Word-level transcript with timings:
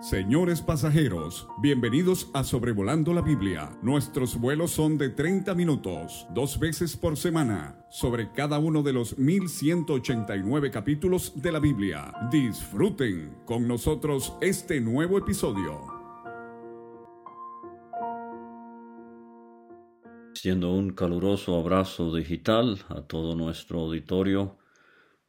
Señores 0.00 0.60
pasajeros, 0.60 1.48
bienvenidos 1.62 2.28
a 2.34 2.44
Sobrevolando 2.44 3.14
la 3.14 3.22
Biblia. 3.22 3.70
Nuestros 3.80 4.38
vuelos 4.38 4.70
son 4.70 4.98
de 4.98 5.08
30 5.08 5.54
minutos, 5.54 6.26
dos 6.34 6.58
veces 6.58 6.98
por 6.98 7.16
semana, 7.16 7.86
sobre 7.88 8.30
cada 8.30 8.58
uno 8.58 8.82
de 8.82 8.92
los 8.92 9.16
1189 9.16 10.70
capítulos 10.70 11.32
de 11.40 11.50
la 11.50 11.60
Biblia. 11.60 12.12
Disfruten 12.30 13.38
con 13.46 13.66
nosotros 13.66 14.34
este 14.42 14.82
nuevo 14.82 15.16
episodio. 15.16 15.80
Siendo 20.34 20.74
un 20.74 20.90
caluroso 20.90 21.58
abrazo 21.58 22.14
digital 22.14 22.78
a 22.90 23.00
todo 23.00 23.34
nuestro 23.34 23.80
auditorio 23.80 24.58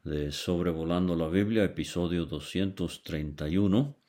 de 0.04 0.34
Sobrevolando 0.34 1.15
la 1.15 1.29
Biblia, 1.29 1.64
episodio 1.64 2.25
231 2.25 4.07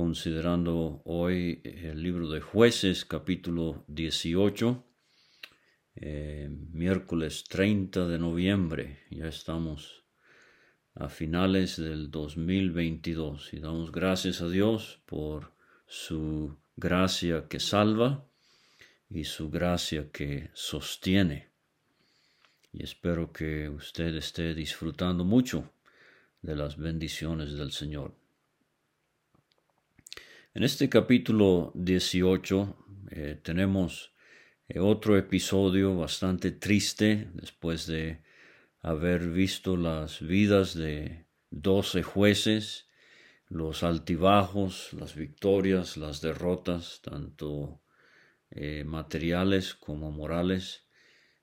considerando 0.00 1.02
hoy 1.04 1.60
el 1.62 2.02
libro 2.02 2.30
de 2.30 2.40
jueces 2.40 3.04
capítulo 3.04 3.84
18, 3.88 4.82
eh, 5.96 6.48
miércoles 6.72 7.44
30 7.44 8.08
de 8.08 8.18
noviembre, 8.18 9.00
ya 9.10 9.26
estamos 9.26 10.02
a 10.94 11.10
finales 11.10 11.76
del 11.76 12.10
2022 12.10 13.52
y 13.52 13.60
damos 13.60 13.92
gracias 13.92 14.40
a 14.40 14.48
Dios 14.48 15.02
por 15.04 15.52
su 15.86 16.56
gracia 16.76 17.46
que 17.46 17.60
salva 17.60 18.24
y 19.10 19.24
su 19.24 19.50
gracia 19.50 20.10
que 20.10 20.48
sostiene. 20.54 21.50
Y 22.72 22.84
espero 22.84 23.34
que 23.34 23.68
usted 23.68 24.14
esté 24.14 24.54
disfrutando 24.54 25.26
mucho 25.26 25.70
de 26.40 26.56
las 26.56 26.78
bendiciones 26.78 27.52
del 27.52 27.70
Señor. 27.70 28.19
En 30.52 30.64
este 30.64 30.88
capítulo 30.88 31.70
18 31.76 32.76
eh, 33.12 33.40
tenemos 33.40 34.12
eh, 34.66 34.80
otro 34.80 35.16
episodio 35.16 35.96
bastante 35.96 36.50
triste 36.50 37.28
después 37.34 37.86
de 37.86 38.24
haber 38.80 39.28
visto 39.28 39.76
las 39.76 40.20
vidas 40.20 40.74
de 40.74 41.26
doce 41.50 42.02
jueces, 42.02 42.88
los 43.46 43.84
altibajos, 43.84 44.92
las 44.92 45.14
victorias, 45.14 45.96
las 45.96 46.20
derrotas, 46.20 47.00
tanto 47.00 47.80
eh, 48.50 48.82
materiales 48.84 49.74
como 49.74 50.10
morales 50.10 50.88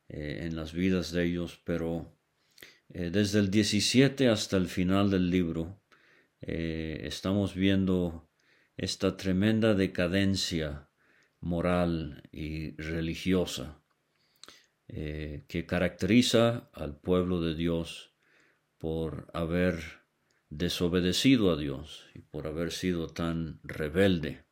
en 0.10 0.56
las 0.58 0.74
vidas 0.74 1.12
de 1.14 1.26
ellos, 1.26 1.62
pero 1.66 2.14
desde 2.88 3.40
el 3.40 3.52
17 3.52 4.30
hasta 4.30 4.56
el 4.56 4.68
final 4.68 5.10
del 5.10 5.30
libro 5.30 5.82
estamos 6.40 7.56
viendo 7.56 8.27
esta 8.78 9.17
tremenda 9.17 9.73
decadencia 9.73 10.89
moral 11.39 12.23
y 12.31 12.75
religiosa 12.78 13.81
eh, 14.88 15.44
que 15.47 15.66
caracteriza 15.66 16.70
al 16.73 16.95
pueblo 17.00 17.42
de 17.42 17.55
Dios 17.55 18.14
por 18.78 19.30
haber 19.33 19.80
desobedecido 20.50 21.52
a 21.52 21.58
Dios 21.58 22.05
y 22.14 22.22
por 22.22 22.48
haber 22.48 22.72
sido 22.72 23.08
tan 23.08 23.59
rebelde. 23.64 24.45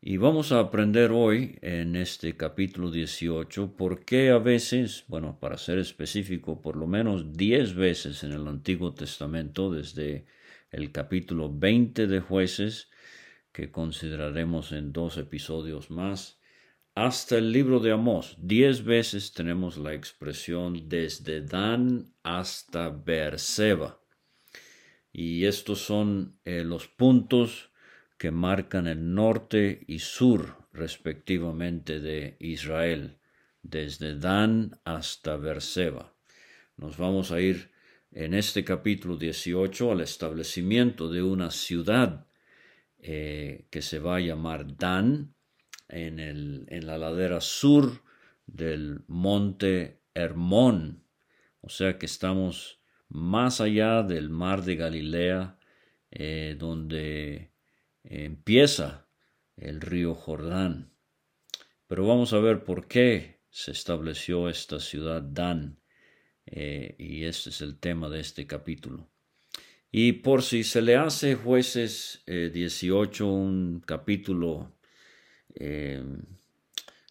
Y 0.00 0.16
vamos 0.16 0.52
a 0.52 0.60
aprender 0.60 1.10
hoy 1.10 1.58
en 1.60 1.96
este 1.96 2.36
capítulo 2.36 2.90
18 2.92 3.76
por 3.76 4.04
qué 4.04 4.30
a 4.30 4.38
veces, 4.38 5.04
bueno, 5.08 5.38
para 5.40 5.58
ser 5.58 5.78
específico, 5.78 6.62
por 6.62 6.76
lo 6.76 6.86
menos 6.86 7.32
diez 7.32 7.74
veces 7.74 8.22
en 8.22 8.30
el 8.30 8.46
Antiguo 8.46 8.94
Testamento, 8.94 9.72
desde 9.72 10.24
el 10.70 10.92
capítulo 10.92 11.50
20 11.52 12.06
de 12.06 12.20
jueces 12.20 12.90
que 13.52 13.70
consideraremos 13.70 14.72
en 14.72 14.92
dos 14.92 15.16
episodios 15.16 15.90
más, 15.90 16.40
hasta 16.94 17.38
el 17.38 17.52
libro 17.52 17.80
de 17.80 17.92
Amós. 17.92 18.36
Diez 18.38 18.84
veces 18.84 19.32
tenemos 19.32 19.76
la 19.76 19.94
expresión 19.94 20.88
desde 20.88 21.42
Dan 21.42 22.12
hasta 22.22 22.90
Beerseba. 22.90 24.00
Y 25.12 25.46
estos 25.46 25.80
son 25.80 26.38
eh, 26.44 26.64
los 26.64 26.88
puntos 26.88 27.70
que 28.18 28.30
marcan 28.30 28.86
el 28.86 29.14
norte 29.14 29.84
y 29.86 30.00
sur 30.00 30.68
respectivamente 30.72 32.00
de 32.00 32.36
Israel, 32.40 33.18
desde 33.62 34.16
Dan 34.16 34.78
hasta 34.84 35.36
Beerseba. 35.36 36.14
Nos 36.76 36.96
vamos 36.96 37.32
a 37.32 37.40
ir 37.40 37.70
en 38.18 38.34
este 38.34 38.64
capítulo 38.64 39.16
18 39.16 39.92
al 39.92 40.00
establecimiento 40.00 41.08
de 41.08 41.22
una 41.22 41.52
ciudad 41.52 42.26
eh, 42.98 43.68
que 43.70 43.80
se 43.80 44.00
va 44.00 44.16
a 44.16 44.20
llamar 44.20 44.76
Dan, 44.76 45.36
en, 45.88 46.18
el, 46.18 46.66
en 46.68 46.88
la 46.88 46.98
ladera 46.98 47.40
sur 47.40 48.02
del 48.44 49.04
monte 49.06 50.02
Hermón. 50.14 51.04
O 51.60 51.68
sea 51.68 51.96
que 51.96 52.06
estamos 52.06 52.80
más 53.08 53.60
allá 53.60 54.02
del 54.02 54.30
mar 54.30 54.64
de 54.64 54.74
Galilea, 54.74 55.56
eh, 56.10 56.56
donde 56.58 57.52
empieza 58.02 59.08
el 59.54 59.80
río 59.80 60.16
Jordán. 60.16 60.92
Pero 61.86 62.04
vamos 62.04 62.32
a 62.32 62.40
ver 62.40 62.64
por 62.64 62.88
qué 62.88 63.44
se 63.48 63.70
estableció 63.70 64.48
esta 64.48 64.80
ciudad 64.80 65.22
Dan. 65.22 65.78
Eh, 66.50 66.94
y 66.98 67.24
este 67.24 67.50
es 67.50 67.60
el 67.60 67.78
tema 67.78 68.08
de 68.08 68.20
este 68.20 68.46
capítulo. 68.46 69.08
Y 69.90 70.12
por 70.12 70.42
si 70.42 70.64
se 70.64 70.82
le 70.82 70.96
hace 70.96 71.34
jueces 71.34 72.22
18 72.26 73.24
eh, 73.24 73.26
un 73.26 73.82
capítulo 73.84 74.72
eh, 75.54 76.02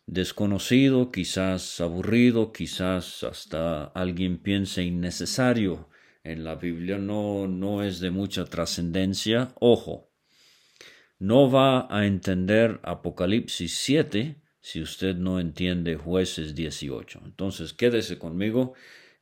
desconocido, 0.05 1.11
quizás 1.11 1.81
aburrido, 1.81 2.51
quizás 2.51 3.23
hasta 3.23 3.85
alguien 3.85 4.37
piense 4.37 4.83
innecesario 4.83 5.89
en 6.23 6.43
la 6.43 6.55
Biblia, 6.55 6.97
no, 6.97 7.47
no 7.47 7.83
es 7.83 7.99
de 7.99 8.11
mucha 8.11 8.45
trascendencia. 8.45 9.53
Ojo, 9.59 10.11
no 11.19 11.49
va 11.49 11.87
a 11.89 12.05
entender 12.05 12.79
Apocalipsis 12.83 13.75
7 13.75 14.41
si 14.61 14.81
usted 14.81 15.15
no 15.15 15.39
entiende 15.39 15.95
jueces 15.95 16.53
18. 16.53 17.21
Entonces 17.25 17.73
quédese 17.73 18.19
conmigo 18.19 18.73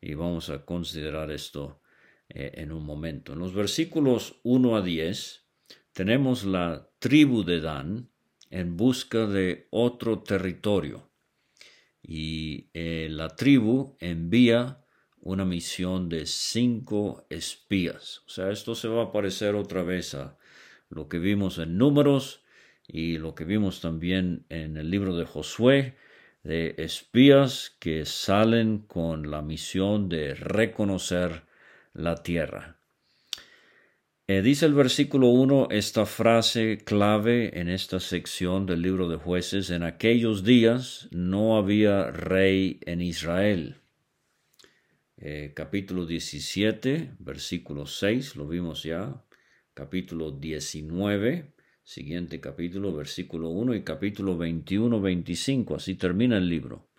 y 0.05 0.13
vamos 0.13 0.49
a 0.49 0.63
considerar 0.65 1.31
esto 1.31 1.81
eh, 2.29 2.51
en 2.55 2.71
un 2.71 2.85
momento. 2.85 3.33
En 3.33 3.39
los 3.39 3.55
versículos 3.55 4.39
1 4.43 4.75
a 4.75 4.81
10 4.83 5.45
tenemos 5.93 6.45
la 6.45 6.87
tribu 6.99 7.43
de 7.43 7.59
Dan 7.59 8.09
en 8.51 8.77
busca 8.77 9.25
de 9.25 9.67
otro 9.71 10.19
territorio 10.19 11.09
y 12.03 12.69
eh, 12.73 13.07
la 13.09 13.29
tribu 13.29 13.97
envía 13.99 14.85
una 15.21 15.43
misión 15.43 16.07
de 16.07 16.27
cinco 16.27 17.25
espías. 17.31 18.21
O 18.27 18.29
sea, 18.29 18.51
esto 18.51 18.75
se 18.75 18.87
va 18.87 19.05
a 19.05 19.11
parecer 19.11 19.55
otra 19.55 19.81
vez 19.81 20.13
a 20.13 20.37
lo 20.89 21.09
que 21.09 21.17
vimos 21.17 21.57
en 21.57 21.79
números 21.79 22.43
y 22.87 23.17
lo 23.17 23.33
que 23.33 23.43
vimos 23.43 23.81
también 23.81 24.45
en 24.49 24.77
el 24.77 24.91
libro 24.91 25.15
de 25.15 25.25
Josué, 25.25 25.95
de 26.45 26.75
espías 26.77 27.75
que 27.79 28.05
salen 28.05 28.77
con 28.77 29.31
la 29.31 29.41
misión 29.41 30.09
de 30.09 30.35
reconocer 30.35 31.43
la 31.93 32.21
tierra. 32.21 32.77
Eh, 34.27 34.41
dice 34.43 34.67
el 34.67 34.75
versículo 34.75 35.29
1 35.29 35.69
esta 35.71 36.05
frase 36.05 36.77
clave 36.77 37.59
en 37.59 37.67
esta 37.67 37.99
sección 37.99 38.67
del 38.67 38.83
libro 38.83 39.09
de 39.09 39.17
jueces, 39.17 39.71
en 39.71 39.81
aquellos 39.81 40.43
días 40.43 41.07
no 41.11 41.57
había 41.57 42.11
rey 42.11 42.79
en 42.85 43.01
Israel. 43.01 43.77
Eh, 45.17 45.53
capítulo 45.55 46.05
17, 46.05 47.15
versículo 47.19 47.87
6, 47.87 48.35
lo 48.35 48.47
vimos 48.47 48.83
ya. 48.83 49.25
Capítulo 49.73 50.31
19, 50.31 51.54
siguiente 51.85 52.41
capítulo, 52.41 52.93
versículo 52.95 53.49
1 53.49 53.75
y 53.75 53.83
capítulo 53.83 54.35
21, 54.37 54.99
25, 54.99 55.75
así 55.75 55.93
termina 55.93 56.37
el 56.37 56.49
libro. 56.49 56.89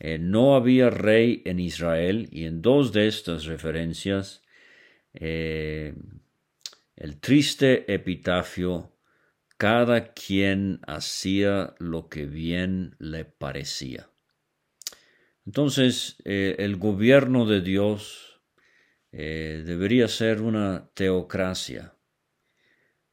Eh, 0.00 0.18
no 0.18 0.56
había 0.56 0.90
rey 0.90 1.42
en 1.44 1.60
Israel 1.60 2.28
y 2.32 2.44
en 2.44 2.60
dos 2.60 2.92
de 2.92 3.06
estas 3.06 3.44
referencias 3.44 4.42
eh, 5.14 5.94
el 6.96 7.20
triste 7.20 7.92
epitafio 7.92 8.92
cada 9.56 10.12
quien 10.12 10.80
hacía 10.86 11.74
lo 11.78 12.08
que 12.08 12.26
bien 12.26 12.96
le 12.98 13.24
parecía. 13.24 14.10
Entonces, 15.46 16.16
eh, 16.24 16.56
el 16.58 16.76
gobierno 16.76 17.46
de 17.46 17.60
Dios 17.60 18.26
debería 19.12 20.06
ser 20.06 20.40
una 20.40 20.88
teocracia 20.94 21.94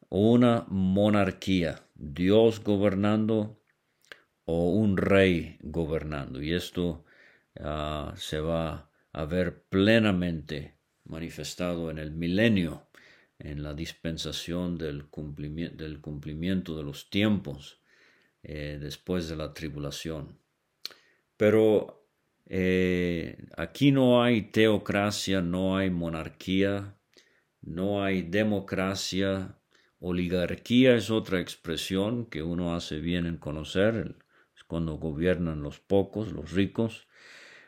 una 0.09 0.65
monarquía, 0.69 1.87
Dios 1.95 2.63
gobernando 2.63 3.61
o 4.45 4.71
un 4.71 4.97
rey 4.97 5.57
gobernando. 5.61 6.41
Y 6.41 6.53
esto 6.53 7.05
ah, 7.59 8.13
se 8.17 8.39
va 8.39 8.91
a 9.11 9.25
ver 9.25 9.63
plenamente 9.63 10.77
manifestado 11.05 11.89
en 11.91 11.97
el 11.97 12.11
milenio 12.11 12.87
en 13.39 13.61
la 13.63 13.73
dispensación 13.73 14.77
del 14.77 15.05
cumplimiento, 15.07 15.83
del 15.83 16.01
cumplimiento 16.01 16.75
de 16.77 16.83
los 16.83 17.09
tiempos 17.09 17.81
eh, 18.43 18.77
después 18.81 19.29
de 19.29 19.35
la 19.35 19.53
tribulación. 19.53 20.39
Pero 21.35 22.07
eh, 22.47 23.45
aquí 23.55 23.91
no 23.91 24.23
hay 24.23 24.43
teocracia, 24.43 25.41
no 25.41 25.77
hay 25.77 25.89
monarquía, 25.89 26.95
no 27.61 28.03
hay 28.03 28.23
democracia, 28.23 29.59
oligarquía 29.99 30.95
es 30.95 31.09
otra 31.09 31.39
expresión 31.39 32.25
que 32.25 32.43
uno 32.43 32.75
hace 32.75 32.99
bien 32.99 33.25
en 33.25 33.37
conocer, 33.37 34.15
es 34.55 34.63
cuando 34.63 34.95
gobiernan 34.95 35.61
los 35.61 35.79
pocos, 35.79 36.31
los 36.31 36.51
ricos. 36.51 37.07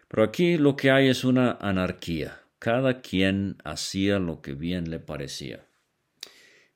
Pero 0.07 0.23
aquí 0.23 0.57
lo 0.57 0.75
que 0.75 0.91
hay 0.91 1.07
es 1.07 1.23
una 1.23 1.51
anarquía. 1.51 2.41
Cada 2.57 3.01
quien 3.01 3.57
hacía 3.63 4.19
lo 4.19 4.41
que 4.41 4.53
bien 4.53 4.89
le 4.89 4.99
parecía. 4.99 5.65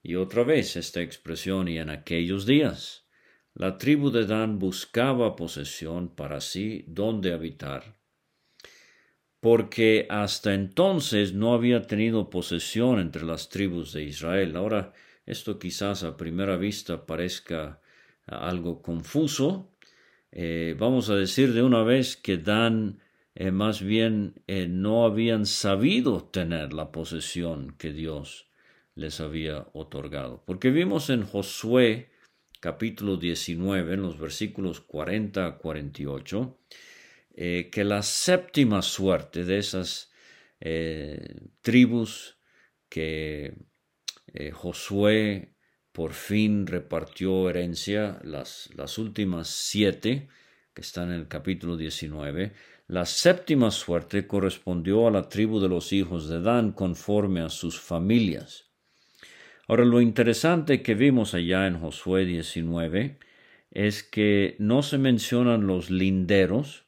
Y 0.01 0.15
otra 0.15 0.43
vez 0.43 0.75
esta 0.75 1.01
expresión 1.01 1.67
y 1.67 1.77
en 1.77 1.89
aquellos 1.89 2.45
días. 2.45 3.03
La 3.55 3.77
tribu 3.77 4.09
de 4.09 4.25
Dan 4.25 4.57
buscaba 4.57 5.35
posesión 5.35 6.15
para 6.15 6.41
sí 6.41 6.85
donde 6.87 7.33
habitar, 7.33 7.99
porque 9.39 10.07
hasta 10.09 10.55
entonces 10.55 11.33
no 11.33 11.53
había 11.53 11.83
tenido 11.83 12.31
posesión 12.31 12.99
entre 12.99 13.23
las 13.23 13.49
tribus 13.49 13.93
de 13.93 14.05
Israel. 14.05 14.55
Ahora, 14.55 14.93
esto 15.25 15.59
quizás 15.59 16.03
a 16.03 16.17
primera 16.17 16.57
vista 16.57 17.05
parezca 17.05 17.81
algo 18.25 18.81
confuso. 18.81 19.71
Eh, 20.31 20.75
vamos 20.77 21.09
a 21.09 21.15
decir 21.15 21.53
de 21.53 21.61
una 21.61 21.83
vez 21.83 22.17
que 22.17 22.37
Dan 22.37 22.99
eh, 23.35 23.51
más 23.51 23.81
bien 23.81 24.43
eh, 24.45 24.67
no 24.67 25.05
habían 25.05 25.45
sabido 25.47 26.23
tener 26.23 26.71
la 26.71 26.91
posesión 26.91 27.75
que 27.77 27.91
Dios 27.91 28.47
les 28.95 29.19
había 29.19 29.67
otorgado. 29.73 30.43
Porque 30.45 30.69
vimos 30.69 31.09
en 31.09 31.23
Josué 31.23 32.11
capítulo 32.59 33.17
19, 33.17 33.95
en 33.95 34.01
los 34.03 34.19
versículos 34.19 34.81
40 34.81 35.45
a 35.45 35.57
48, 35.57 36.59
eh, 37.35 37.69
que 37.71 37.83
la 37.83 38.03
séptima 38.03 38.81
suerte 38.81 39.43
de 39.45 39.57
esas 39.57 40.11
tribus 41.61 42.37
que 42.87 43.53
Josué 44.53 45.53
por 45.91 46.13
fin 46.13 46.65
repartió 46.65 47.49
herencia, 47.49 48.19
las, 48.23 48.69
las 48.75 48.97
últimas 48.97 49.47
siete, 49.47 50.27
que 50.73 50.81
están 50.81 51.09
en 51.09 51.19
el 51.19 51.27
capítulo 51.27 51.77
19, 51.77 52.53
la 52.87 53.05
séptima 53.05 53.71
suerte 53.71 54.27
correspondió 54.27 55.07
a 55.07 55.11
la 55.11 55.29
tribu 55.29 55.59
de 55.59 55.69
los 55.69 55.93
hijos 55.93 56.27
de 56.27 56.41
Dan 56.41 56.71
conforme 56.71 57.41
a 57.41 57.49
sus 57.49 57.79
familias. 57.79 58.71
Ahora 59.67 59.85
lo 59.85 60.01
interesante 60.01 60.81
que 60.81 60.95
vimos 60.95 61.33
allá 61.33 61.67
en 61.67 61.79
Josué 61.79 62.25
19 62.25 63.19
es 63.71 64.03
que 64.03 64.55
no 64.59 64.83
se 64.83 64.97
mencionan 64.97 65.67
los 65.67 65.89
linderos, 65.89 66.85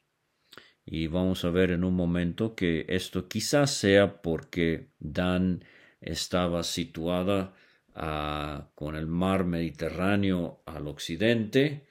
y 0.85 1.07
vamos 1.07 1.45
a 1.45 1.49
ver 1.49 1.71
en 1.71 1.83
un 1.83 1.95
momento 1.95 2.55
que 2.55 2.85
esto 2.89 3.27
quizás 3.27 3.71
sea 3.71 4.21
porque 4.21 4.89
Dan 4.99 5.63
estaba 6.05 6.63
situada 6.63 7.55
ah, 7.95 8.69
con 8.75 8.95
el 8.95 9.07
mar 9.07 9.43
Mediterráneo 9.43 10.61
al 10.65 10.87
occidente, 10.87 11.87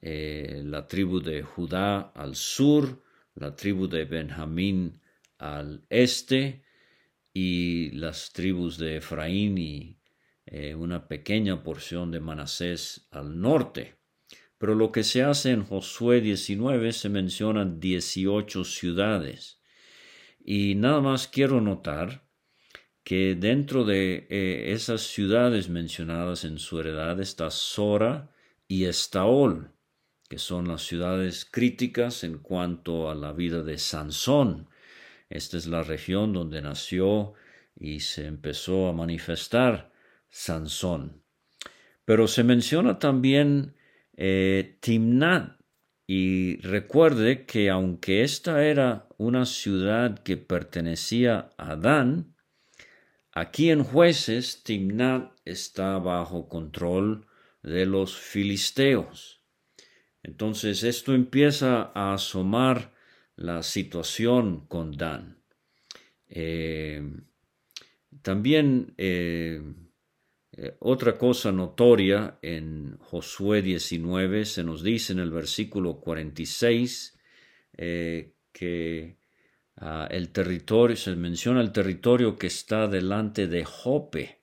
eh, 0.00 0.62
la 0.64 0.86
tribu 0.86 1.20
de 1.20 1.42
Judá 1.42 2.12
al 2.14 2.36
sur, 2.36 3.02
la 3.34 3.54
tribu 3.56 3.88
de 3.88 4.04
Benjamín 4.04 5.00
al 5.38 5.84
este 5.90 6.62
y 7.34 7.90
las 7.90 8.32
tribus 8.32 8.78
de 8.78 8.96
Efraín 8.96 9.58
y 9.58 9.98
eh, 10.46 10.74
una 10.74 11.08
pequeña 11.08 11.62
porción 11.62 12.12
de 12.12 12.20
Manasés 12.20 13.08
al 13.10 13.40
norte. 13.40 13.96
Pero 14.58 14.74
lo 14.74 14.92
que 14.92 15.02
se 15.02 15.22
hace 15.22 15.50
en 15.50 15.64
Josué 15.64 16.20
19 16.20 16.92
se 16.92 17.08
mencionan 17.08 17.80
18 17.80 18.64
ciudades. 18.64 19.60
Y 20.42 20.76
nada 20.76 21.00
más 21.00 21.26
quiero 21.26 21.60
notar 21.60 22.25
que 23.06 23.36
dentro 23.36 23.84
de 23.84 24.26
eh, 24.30 24.72
esas 24.72 25.02
ciudades 25.02 25.68
mencionadas 25.68 26.44
en 26.44 26.58
su 26.58 26.80
heredad 26.80 27.20
está 27.20 27.52
Sora 27.52 28.32
y 28.66 28.86
Estaol 28.86 29.70
que 30.28 30.38
son 30.38 30.66
las 30.66 30.82
ciudades 30.82 31.44
críticas 31.44 32.24
en 32.24 32.38
cuanto 32.38 33.08
a 33.08 33.14
la 33.14 33.32
vida 33.32 33.62
de 33.62 33.78
Sansón. 33.78 34.68
Esta 35.28 35.56
es 35.56 35.68
la 35.68 35.84
región 35.84 36.32
donde 36.32 36.60
nació 36.60 37.34
y 37.78 38.00
se 38.00 38.26
empezó 38.26 38.88
a 38.88 38.92
manifestar 38.92 39.92
Sansón. 40.28 41.22
Pero 42.04 42.26
se 42.26 42.42
menciona 42.42 42.98
también 42.98 43.76
eh, 44.16 44.78
Timnat, 44.80 45.60
y 46.08 46.58
recuerde 46.58 47.46
que 47.46 47.70
aunque 47.70 48.22
esta 48.22 48.64
era 48.64 49.08
una 49.18 49.44
ciudad 49.44 50.18
que 50.18 50.36
pertenecía 50.36 51.50
a 51.56 51.72
Adán, 51.72 52.35
aquí 53.36 53.70
en 53.70 53.84
jueces 53.84 54.62
Timnat 54.64 55.30
está 55.44 55.98
bajo 55.98 56.48
control 56.48 57.26
de 57.62 57.84
los 57.84 58.16
filisteos. 58.16 59.42
Entonces 60.22 60.82
esto 60.82 61.14
empieza 61.14 61.92
a 61.94 62.14
asomar 62.14 62.94
la 63.36 63.62
situación 63.62 64.66
con 64.66 64.96
Dan. 64.96 65.38
Eh, 66.28 67.02
también 68.22 68.94
eh, 68.96 69.60
eh, 70.52 70.76
otra 70.78 71.18
cosa 71.18 71.52
notoria 71.52 72.38
en 72.40 72.96
Josué 72.98 73.60
19 73.60 74.46
se 74.46 74.64
nos 74.64 74.82
dice 74.82 75.12
en 75.12 75.18
el 75.18 75.30
versículo 75.30 76.00
46 76.00 77.18
que 77.76 79.18
ah, 79.76 80.08
el 80.10 80.30
territorio, 80.30 80.96
se 80.96 81.16
menciona 81.16 81.60
el 81.60 81.72
territorio 81.72 82.36
que 82.36 82.46
está 82.46 82.88
delante 82.88 83.46
de 83.46 83.64
Jope. 83.64 84.40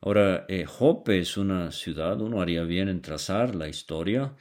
Ahora, 0.00 0.46
Jope 0.66 1.20
es 1.20 1.36
una 1.36 1.70
ciudad, 1.70 2.20
uno 2.20 2.40
haría 2.40 2.64
bien 2.64 2.88
en 2.88 3.02
trazar 3.02 3.54
la 3.54 3.68
historia, 3.68 4.34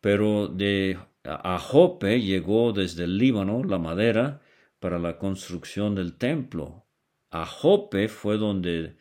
pero 0.00 0.48
de 0.48 0.98
a 1.26 1.58
Jope 1.58 2.20
llegó 2.20 2.72
desde 2.72 3.04
el 3.04 3.18
Líbano 3.18 3.64
la 3.64 3.78
madera 3.78 4.40
para 4.78 4.98
la 4.98 5.18
construcción 5.18 5.94
del 5.94 6.16
templo. 6.16 6.86
A 7.30 7.44
Jope 7.44 8.08
fue 8.08 8.38
donde 8.38 8.96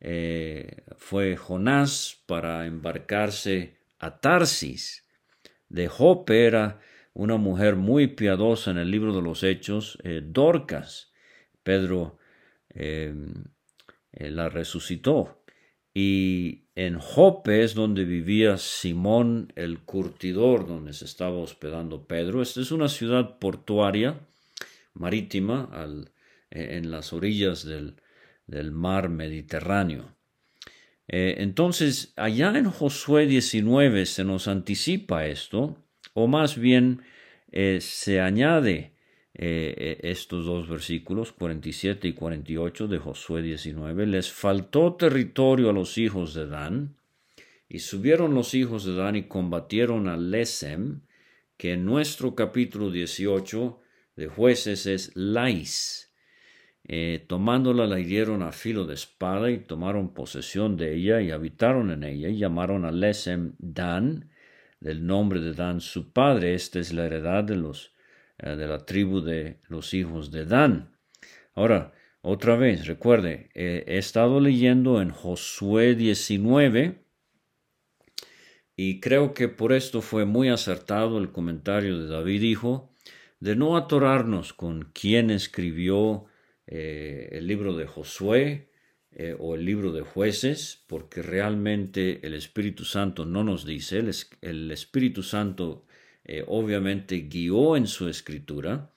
eh, 0.00 0.84
fue 0.96 1.36
Jonás 1.36 2.22
para 2.26 2.66
embarcarse 2.66 3.76
a 3.98 4.20
Tarsis. 4.20 5.06
De 5.68 5.88
Jope 5.88 6.46
era 6.46 6.80
una 7.14 7.36
mujer 7.36 7.76
muy 7.76 8.08
piadosa 8.08 8.70
en 8.70 8.78
el 8.78 8.90
libro 8.90 9.14
de 9.14 9.22
los 9.22 9.42
Hechos, 9.42 9.98
eh, 10.04 10.22
Dorcas. 10.24 11.12
Pedro 11.62 12.18
eh, 12.70 13.14
la 14.12 14.48
resucitó. 14.48 15.38
Y 16.00 16.68
en 16.76 17.00
Jope 17.00 17.64
es 17.64 17.74
donde 17.74 18.04
vivía 18.04 18.56
Simón 18.56 19.52
el 19.56 19.80
curtidor, 19.80 20.64
donde 20.64 20.92
se 20.92 21.06
estaba 21.06 21.38
hospedando 21.38 22.06
Pedro. 22.06 22.40
Esta 22.40 22.60
es 22.60 22.70
una 22.70 22.88
ciudad 22.88 23.40
portuaria, 23.40 24.20
marítima, 24.94 25.68
eh, 26.52 26.76
en 26.76 26.92
las 26.92 27.12
orillas 27.12 27.64
del, 27.64 27.96
mar 28.70 29.08
Mediterráneo. 29.08 30.16
Eh, 31.08 31.38
entonces, 31.38 32.12
allá 32.14 32.56
en 32.56 32.70
Josué 32.70 33.26
19 33.26 34.06
se 34.06 34.22
nos 34.22 34.46
anticipa 34.46 35.26
esto, 35.26 35.84
o 36.18 36.26
más 36.26 36.58
bien 36.58 37.02
eh, 37.52 37.78
se 37.80 38.20
añade 38.20 38.92
eh, 39.34 39.74
eh, 39.78 39.98
estos 40.02 40.46
dos 40.46 40.68
versículos, 40.68 41.30
47 41.30 42.08
y 42.08 42.12
48 42.12 42.88
de 42.88 42.98
Josué 42.98 43.40
19, 43.42 44.06
les 44.06 44.32
faltó 44.32 44.94
territorio 44.94 45.70
a 45.70 45.72
los 45.72 45.96
hijos 45.96 46.34
de 46.34 46.48
Dan, 46.48 46.96
y 47.68 47.78
subieron 47.78 48.34
los 48.34 48.54
hijos 48.54 48.84
de 48.84 48.94
Dan 48.94 49.14
y 49.14 49.28
combatieron 49.28 50.08
a 50.08 50.16
Lesem, 50.16 51.02
que 51.56 51.74
en 51.74 51.84
nuestro 51.84 52.34
capítulo 52.34 52.90
18 52.90 53.80
de 54.16 54.26
jueces 54.26 54.86
es 54.86 55.12
Lais. 55.14 56.12
Eh, 56.82 57.24
tomándola 57.28 57.86
la 57.86 58.00
hirieron 58.00 58.42
a 58.42 58.50
filo 58.50 58.86
de 58.86 58.94
espada 58.94 59.50
y 59.50 59.58
tomaron 59.58 60.14
posesión 60.14 60.76
de 60.76 60.96
ella 60.96 61.20
y 61.20 61.30
habitaron 61.30 61.90
en 61.90 62.02
ella 62.02 62.28
y 62.28 62.38
llamaron 62.38 62.84
a 62.84 62.90
Lesem 62.90 63.52
Dan, 63.58 64.30
del 64.80 65.06
nombre 65.06 65.40
de 65.40 65.54
Dan 65.54 65.80
su 65.80 66.12
padre. 66.12 66.54
Esta 66.54 66.78
es 66.78 66.92
la 66.92 67.06
heredad 67.06 67.44
de 67.44 67.56
los 67.56 67.94
eh, 68.38 68.56
de 68.56 68.66
la 68.66 68.84
tribu 68.86 69.20
de 69.20 69.60
los 69.68 69.94
hijos 69.94 70.30
de 70.30 70.44
Dan. 70.44 70.96
Ahora, 71.54 71.92
otra 72.20 72.56
vez, 72.56 72.86
recuerde, 72.86 73.50
he 73.54 73.98
estado 73.98 74.40
leyendo 74.40 75.00
en 75.00 75.10
Josué 75.10 75.94
19 75.94 77.04
y 78.80 79.00
creo 79.00 79.34
que 79.34 79.48
por 79.48 79.72
esto 79.72 80.00
fue 80.00 80.24
muy 80.24 80.50
acertado 80.50 81.18
el 81.18 81.32
comentario 81.32 81.98
de 81.98 82.06
David, 82.06 82.40
dijo, 82.40 82.94
de 83.40 83.56
no 83.56 83.76
atorarnos 83.76 84.52
con 84.52 84.92
quién 84.94 85.30
escribió 85.30 86.26
eh, 86.68 87.28
el 87.32 87.48
libro 87.48 87.76
de 87.76 87.88
Josué, 87.88 88.67
eh, 89.20 89.34
o 89.36 89.56
el 89.56 89.64
libro 89.64 89.90
de 89.90 90.02
jueces, 90.02 90.84
porque 90.86 91.22
realmente 91.22 92.24
el 92.24 92.34
Espíritu 92.34 92.84
Santo 92.84 93.24
no 93.24 93.42
nos 93.42 93.66
dice, 93.66 93.98
el, 94.42 94.70
Espíritu 94.70 95.24
Santo 95.24 95.84
eh, 96.24 96.44
obviamente 96.46 97.16
guió 97.28 97.76
en 97.76 97.88
su 97.88 98.08
escritura, 98.08 98.92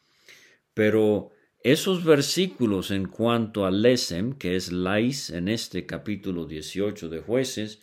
pero 0.75 1.31
esos 1.63 2.03
versículos 2.03 2.91
en 2.91 3.07
cuanto 3.07 3.65
a 3.65 3.71
lesem, 3.71 4.33
que 4.33 4.55
es 4.55 4.71
lais 4.71 5.31
en 5.31 5.47
este 5.47 5.87
capítulo 5.87 6.45
18 6.45 7.09
de 7.09 7.19
jueces, 7.21 7.81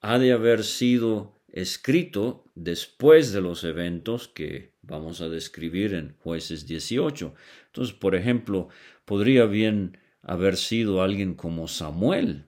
ha 0.00 0.20
de 0.20 0.30
haber 0.30 0.62
sido 0.62 1.42
escrito 1.48 2.44
después 2.54 3.32
de 3.32 3.40
los 3.40 3.64
eventos 3.64 4.28
que 4.28 4.74
vamos 4.82 5.20
a 5.22 5.28
describir 5.28 5.94
en 5.94 6.14
jueces 6.20 6.68
18. 6.68 7.34
Entonces, 7.66 7.96
por 7.96 8.14
ejemplo, 8.14 8.68
podría 9.04 9.46
bien 9.46 9.98
haber 10.22 10.56
sido 10.56 11.02
alguien 11.02 11.34
como 11.34 11.68
Samuel, 11.68 12.46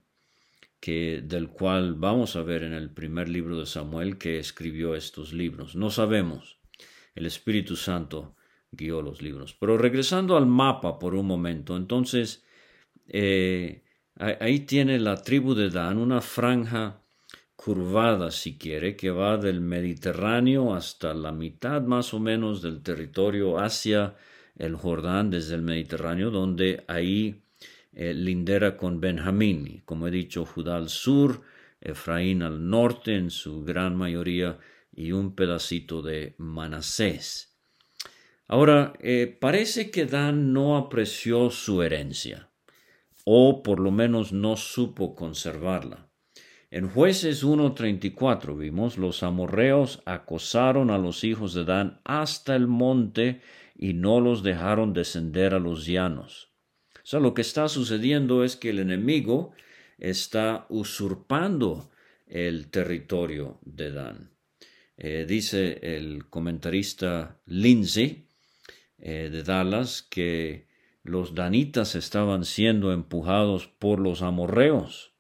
que, 0.81 1.23
del 1.25 1.49
cual 1.49 1.95
vamos 1.95 2.37
a 2.37 2.43
ver 2.43 2.65
en 2.65 2.73
el 2.73 2.91
primer 2.91 3.29
libro 3.29 3.59
de 3.59 3.67
Samuel 3.67 4.19
que 4.19 4.39
escribió 4.39 4.95
estos 4.95 5.33
libros. 5.33 5.77
No 5.77 5.91
sabemos. 5.91 6.59
El 7.15 7.27
Espíritu 7.27 7.77
Santo 7.77 8.35
guió 8.73 9.03
los 9.03 9.23
libros. 9.23 9.55
Pero 9.59 9.79
regresando 9.79 10.37
al 10.37 10.47
mapa 10.47 10.99
por 10.99 11.15
un 11.15 11.27
momento, 11.27 11.77
entonces 11.77 12.45
eh, 13.07 13.85
ahí 14.17 14.61
tiene 14.61 14.99
la 14.99 15.23
tribu 15.23 15.55
de 15.55 15.71
Dan 15.71 15.99
una 15.99 16.21
franja 16.21 17.03
curvada, 17.55 18.31
si 18.31 18.59
quiere, 18.59 18.97
que 18.97 19.11
va 19.11 19.37
del 19.37 19.61
Mediterráneo 19.61 20.75
hasta 20.75 21.15
la 21.15 21.31
mitad 21.31 21.83
más 21.83 22.13
o 22.13 22.19
menos 22.19 22.61
del 22.61 22.83
territorio 22.83 23.59
hacia 23.59 24.17
el 24.57 24.75
Jordán 24.75 25.31
desde 25.31 25.55
el 25.55 25.63
Mediterráneo, 25.63 26.31
donde 26.31 26.85
ahí 26.89 27.43
eh, 27.93 28.15
lindera 28.15 28.77
con 28.77 29.01
Benjamín, 29.01 29.83
como 29.85 30.09
he 30.09 30.11
dicho, 30.11 30.45
Judá 30.45 30.77
al 30.77 30.89
sur, 30.89 31.43
Efraín 31.81 32.43
al 32.43 32.69
norte 32.69 33.17
en 33.17 33.31
su 33.31 33.65
gran 33.65 33.97
mayoría 33.97 34.59
y 34.93 35.13
un 35.13 35.35
pedacito 35.35 36.03
de 36.03 36.35
Manasés. 36.39 37.59
Ahora, 38.47 38.93
eh, 39.01 39.37
parece 39.41 39.91
que 39.91 40.07
Dan 40.07 40.53
no 40.53 40.77
apreció 40.77 41.51
su 41.51 41.83
herencia, 41.83 42.51
o 43.25 43.63
por 43.63 43.81
lo 43.81 43.91
menos 43.91 44.33
no 44.33 44.57
supo 44.57 45.15
conservarla. 45.15 46.09
En 46.71 46.89
jueces 46.89 47.45
1.34 47.45 48.57
vimos, 48.57 48.97
los 48.97 49.23
amorreos 49.23 50.03
acosaron 50.07 50.91
a 50.91 50.99
los 50.99 51.25
hijos 51.25 51.53
de 51.53 51.65
Dan 51.65 52.01
hasta 52.05 52.57
el 52.57 52.67
monte 52.67 53.43
y 53.75 53.93
no 53.93 54.21
los 54.21 54.43
dejaron 54.43 54.93
descender 54.93 55.55
a 55.55 55.59
los 55.59 55.87
llanos. 55.87 56.52
O 57.03 57.07
sea, 57.07 57.19
lo 57.19 57.35
que 57.35 57.43
está 57.43 57.69
sucediendo 57.69 58.45
es 58.45 58.57
que 58.57 58.71
el 58.71 58.79
enemigo 58.79 59.53
está 59.99 60.67
usurpando 60.69 61.91
el 62.27 62.71
territorio 62.71 63.59
de 63.65 63.91
Dan. 63.91 64.31
Eh, 64.97 65.27
dice 65.29 65.81
el 65.83 66.29
comentarista 66.29 67.41
Lindsay 67.47 68.29
eh, 68.99 69.31
de 69.33 69.43
Dallas 69.43 70.03
que 70.03 70.69
los 71.03 71.35
danitas 71.35 71.97
estaban 71.97 72.45
siendo 72.45 72.93
empujados 72.93 73.67
por 73.67 73.99
los 73.99 74.23
amorreos. 74.23 75.13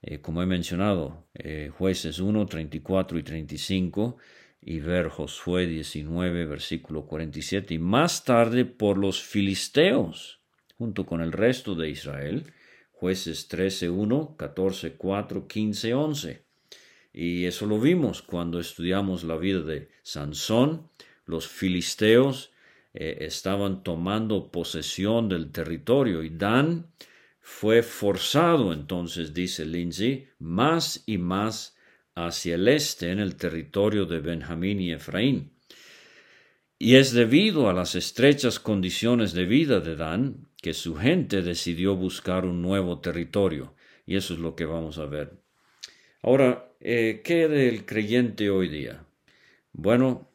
Eh, 0.00 0.20
como 0.20 0.42
he 0.42 0.46
mencionado, 0.46 1.28
jueces 1.76 2.18
1, 2.18 2.46
34 2.46 3.18
y 3.18 3.22
35, 3.22 4.16
y 4.60 4.80
ver 4.80 5.08
Josué 5.08 5.66
19, 5.66 6.46
versículo 6.46 7.06
47, 7.06 7.74
y 7.74 7.78
más 7.78 8.24
tarde 8.24 8.64
por 8.64 8.96
los 8.96 9.22
filisteos 9.22 10.37
junto 10.78 11.04
con 11.04 11.20
el 11.20 11.32
resto 11.32 11.74
de 11.74 11.90
Israel, 11.90 12.52
jueces 12.92 13.48
13, 13.48 13.90
1, 13.90 14.36
14, 14.38 14.94
4, 14.94 15.46
15, 15.46 15.94
11. 15.94 16.44
Y 17.12 17.44
eso 17.44 17.66
lo 17.66 17.80
vimos 17.80 18.22
cuando 18.22 18.60
estudiamos 18.60 19.24
la 19.24 19.36
vida 19.36 19.62
de 19.62 19.88
Sansón. 20.02 20.88
Los 21.26 21.48
filisteos 21.48 22.52
eh, 22.94 23.18
estaban 23.20 23.82
tomando 23.82 24.50
posesión 24.50 25.28
del 25.28 25.50
territorio 25.50 26.22
y 26.22 26.30
Dan 26.30 26.86
fue 27.40 27.82
forzado 27.82 28.72
entonces, 28.72 29.32
dice 29.32 29.64
Lindsay, 29.64 30.28
más 30.38 31.02
y 31.06 31.18
más 31.18 31.76
hacia 32.14 32.56
el 32.56 32.68
este 32.68 33.10
en 33.10 33.20
el 33.20 33.36
territorio 33.36 34.04
de 34.04 34.20
Benjamín 34.20 34.80
y 34.80 34.92
Efraín. 34.92 35.52
Y 36.78 36.96
es 36.96 37.12
debido 37.12 37.68
a 37.68 37.72
las 37.72 37.94
estrechas 37.94 38.60
condiciones 38.60 39.32
de 39.32 39.44
vida 39.44 39.80
de 39.80 39.96
Dan 39.96 40.47
que 40.68 40.74
su 40.74 40.96
gente 40.96 41.40
decidió 41.40 41.96
buscar 41.96 42.44
un 42.44 42.60
nuevo 42.60 43.00
territorio. 43.00 43.74
Y 44.04 44.16
eso 44.16 44.34
es 44.34 44.38
lo 44.38 44.54
que 44.54 44.66
vamos 44.66 44.98
a 44.98 45.06
ver. 45.06 45.32
Ahora, 46.20 46.74
eh, 46.80 47.22
¿qué 47.24 47.48
del 47.48 47.86
creyente 47.86 48.50
hoy 48.50 48.68
día? 48.68 49.06
Bueno, 49.72 50.28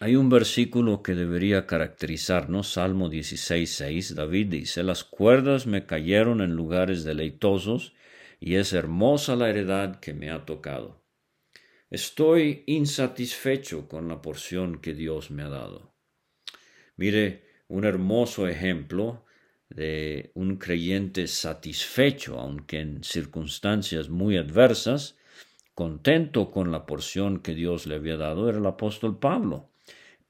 hay 0.00 0.16
un 0.16 0.28
versículo 0.28 1.04
que 1.04 1.14
debería 1.14 1.68
caracterizarnos, 1.68 2.72
Salmo 2.72 3.08
16.6. 3.08 4.14
David 4.14 4.48
dice, 4.48 4.82
las 4.82 5.04
cuerdas 5.04 5.68
me 5.68 5.86
cayeron 5.86 6.40
en 6.40 6.56
lugares 6.56 7.04
deleitosos 7.04 7.94
y 8.40 8.56
es 8.56 8.72
hermosa 8.72 9.36
la 9.36 9.50
heredad 9.50 10.00
que 10.00 10.14
me 10.14 10.30
ha 10.32 10.44
tocado. 10.44 11.00
Estoy 11.90 12.64
insatisfecho 12.66 13.86
con 13.86 14.08
la 14.08 14.20
porción 14.20 14.80
que 14.80 14.94
Dios 14.94 15.30
me 15.30 15.44
ha 15.44 15.48
dado. 15.48 15.94
Mire, 16.96 17.51
un 17.72 17.86
hermoso 17.86 18.46
ejemplo 18.48 19.24
de 19.70 20.30
un 20.34 20.56
creyente 20.56 21.26
satisfecho, 21.26 22.38
aunque 22.38 22.80
en 22.80 23.02
circunstancias 23.02 24.10
muy 24.10 24.36
adversas, 24.36 25.16
contento 25.74 26.50
con 26.50 26.70
la 26.70 26.84
porción 26.84 27.40
que 27.40 27.54
Dios 27.54 27.86
le 27.86 27.94
había 27.94 28.18
dado, 28.18 28.50
era 28.50 28.58
el 28.58 28.66
apóstol 28.66 29.18
Pablo. 29.18 29.70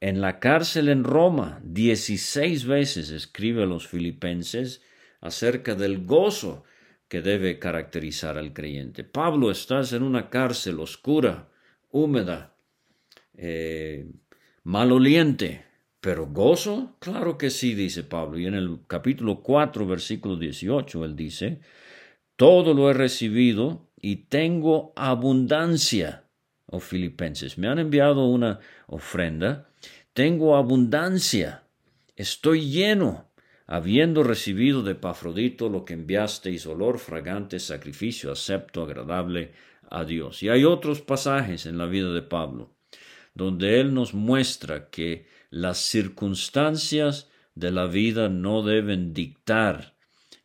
En 0.00 0.20
la 0.20 0.38
cárcel 0.38 0.88
en 0.88 1.02
Roma, 1.02 1.60
dieciséis 1.64 2.64
veces 2.64 3.10
escribe 3.10 3.64
a 3.64 3.66
los 3.66 3.88
filipenses 3.88 4.80
acerca 5.20 5.74
del 5.74 6.06
gozo 6.06 6.62
que 7.08 7.22
debe 7.22 7.58
caracterizar 7.58 8.38
al 8.38 8.52
creyente. 8.52 9.02
Pablo, 9.02 9.50
estás 9.50 9.92
en 9.92 10.04
una 10.04 10.30
cárcel 10.30 10.78
oscura, 10.78 11.48
húmeda, 11.90 12.54
eh, 13.34 14.06
maloliente, 14.62 15.71
pero 16.02 16.26
gozo, 16.26 16.96
claro 16.98 17.38
que 17.38 17.48
sí, 17.48 17.74
dice 17.74 18.02
Pablo. 18.02 18.36
Y 18.36 18.46
en 18.46 18.54
el 18.54 18.80
capítulo 18.88 19.40
4, 19.40 19.86
versículo 19.86 20.34
18, 20.34 21.04
él 21.04 21.14
dice, 21.14 21.60
todo 22.34 22.74
lo 22.74 22.90
he 22.90 22.92
recibido 22.92 23.88
y 24.00 24.16
tengo 24.26 24.92
abundancia. 24.96 26.24
Oh 26.66 26.80
filipenses, 26.80 27.56
me 27.56 27.68
han 27.68 27.78
enviado 27.78 28.26
una 28.26 28.58
ofrenda, 28.88 29.70
tengo 30.12 30.56
abundancia, 30.56 31.62
estoy 32.16 32.68
lleno, 32.68 33.30
habiendo 33.68 34.24
recibido 34.24 34.82
de 34.82 34.96
Pafrodito 34.96 35.68
lo 35.68 35.84
que 35.84 35.94
enviasteis, 35.94 36.66
olor 36.66 36.98
fragante, 36.98 37.60
sacrificio 37.60 38.32
acepto, 38.32 38.82
agradable 38.82 39.52
a 39.88 40.02
Dios. 40.02 40.42
Y 40.42 40.48
hay 40.48 40.64
otros 40.64 41.00
pasajes 41.00 41.64
en 41.64 41.78
la 41.78 41.86
vida 41.86 42.12
de 42.12 42.22
Pablo, 42.22 42.74
donde 43.34 43.78
él 43.78 43.94
nos 43.94 44.14
muestra 44.14 44.90
que 44.90 45.30
las 45.52 45.78
circunstancias 45.78 47.30
de 47.54 47.70
la 47.70 47.86
vida 47.86 48.30
no 48.30 48.62
deben 48.62 49.12
dictar 49.12 49.94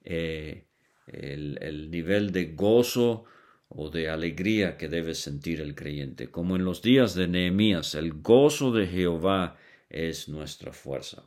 eh, 0.04 0.68
el, 1.08 1.90
nivel 1.90 2.34
de 2.34 2.48
gozo 2.48 3.24
o 3.70 3.90
de 3.90 4.10
alegría 4.10 4.76
que 4.76 4.90
debe 4.90 5.16
sentir 5.16 5.62
el 5.62 5.76
creyente. 5.76 6.30
Como 6.30 6.58
en 6.58 6.66
los 6.66 6.82
días 6.82 7.16
de 7.16 7.30
Nehemías, 7.30 7.96
el 7.96 8.22
gozo 8.22 8.74
de 8.74 8.86
Jehová 8.86 9.58
es 9.90 10.28
nuestra 10.28 10.74
fuerza. 10.74 11.24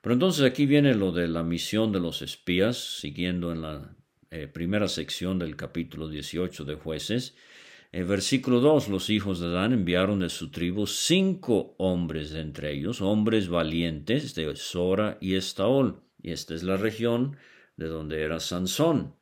Pero 0.00 0.12
entonces 0.12 0.44
aquí 0.44 0.64
viene 0.64 0.94
lo 0.94 1.10
de 1.10 1.26
la 1.26 1.42
misión 1.42 1.90
de 1.90 1.98
los 1.98 2.22
espías, 2.22 3.00
siguiendo 3.00 3.50
en 3.50 3.62
la 3.62 3.96
eh, 4.30 4.46
primera 4.46 4.86
sección 4.86 5.40
del 5.40 5.56
capítulo 5.56 6.08
18 6.08 6.64
de 6.64 6.74
jueces. 6.76 7.34
En 7.94 8.08
versículo 8.08 8.60
2, 8.60 8.88
los 8.88 9.10
hijos 9.10 9.38
de 9.38 9.50
Dan 9.50 9.74
enviaron 9.74 10.20
de 10.20 10.30
su 10.30 10.50
tribu 10.50 10.86
cinco 10.86 11.74
hombres 11.76 12.32
entre 12.32 12.72
ellos, 12.72 13.02
hombres 13.02 13.50
valientes 13.50 14.34
de 14.34 14.56
Sora 14.56 15.18
y 15.20 15.34
Estaol, 15.34 16.02
y 16.22 16.32
esta 16.32 16.54
es 16.54 16.62
la 16.62 16.78
región 16.78 17.36
de 17.76 17.88
donde 17.88 18.22
era 18.22 18.40
Sansón, 18.40 19.14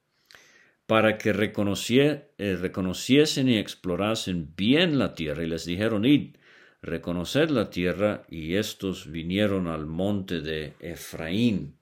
para 0.87 1.19
que 1.19 1.31
eh, 1.31 2.57
reconociesen 2.61 3.49
y 3.49 3.59
explorasen 3.59 4.55
bien 4.55 5.00
la 5.00 5.17
tierra, 5.17 5.43
y 5.43 5.49
les 5.49 5.65
dijeron, 5.65 6.05
id, 6.05 6.37
reconoced 6.81 7.50
la 7.50 7.71
tierra, 7.71 8.25
y 8.31 8.55
estos 8.55 9.11
vinieron 9.11 9.67
al 9.67 9.87
monte 9.87 10.43
de 10.43 10.75
Efraín. 10.79 11.77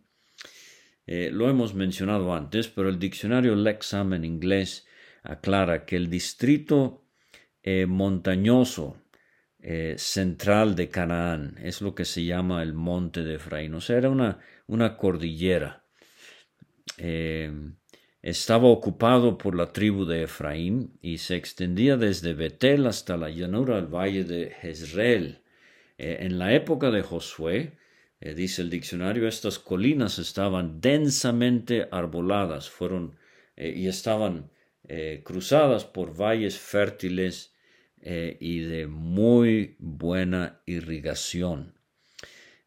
Eh, 1.06 1.28
lo 1.30 1.50
hemos 1.50 1.74
mencionado 1.74 2.32
antes, 2.32 2.68
pero 2.68 2.88
el 2.88 2.98
diccionario 2.98 3.54
Lexham 3.56 4.14
en 4.14 4.24
inglés 4.24 4.87
aclara 5.28 5.84
que 5.84 5.96
el 5.96 6.08
distrito 6.08 7.04
eh, 7.62 7.86
montañoso 7.86 8.96
eh, 9.60 9.94
central 9.98 10.74
de 10.74 10.88
Canaán 10.88 11.56
es 11.62 11.82
lo 11.82 11.94
que 11.94 12.04
se 12.04 12.24
llama 12.24 12.62
el 12.62 12.72
monte 12.72 13.22
de 13.22 13.34
Efraín, 13.34 13.74
o 13.74 13.80
sea, 13.80 13.98
era 13.98 14.08
una, 14.10 14.38
una 14.66 14.96
cordillera. 14.96 15.84
eh, 16.96 17.52
estaba 18.22 18.68
ocupado 18.68 19.38
por 19.38 19.54
la 19.54 19.72
tribu 19.72 20.04
de 20.04 20.24
Efraín 20.24 20.98
y 21.00 21.18
se 21.18 21.36
extendía 21.36 21.96
desde 21.96 22.34
Betel 22.34 22.86
hasta 22.86 23.16
la 23.16 23.30
llanura 23.30 23.76
del 23.76 23.86
valle 23.86 24.24
de 24.24 24.50
Jezreel. 24.60 25.42
En 25.98 26.38
la 26.38 26.52
época 26.54 26.90
de 26.90 27.02
Josué, 27.02 27.78
dice 28.20 28.62
el 28.62 28.70
diccionario, 28.70 29.28
estas 29.28 29.58
colinas 29.58 30.18
estaban 30.18 30.80
densamente 30.80 31.88
arboladas 31.90 32.68
fueron, 32.68 33.16
y 33.56 33.86
estaban 33.86 34.50
cruzadas 35.22 35.84
por 35.84 36.16
valles 36.18 36.58
fértiles 36.58 37.54
y 38.02 38.60
de 38.60 38.86
muy 38.86 39.76
buena 39.78 40.62
irrigación. 40.66 41.78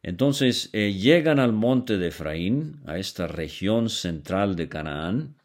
Entonces 0.02 0.68
eh, 0.72 0.92
llegan 0.92 1.38
al 1.38 1.52
monte 1.52 1.96
de 1.96 2.08
Efraín, 2.08 2.80
a 2.86 2.98
esta 2.98 3.28
región 3.28 3.88
central 3.88 4.56
de 4.56 4.68
Canaán, 4.68 5.36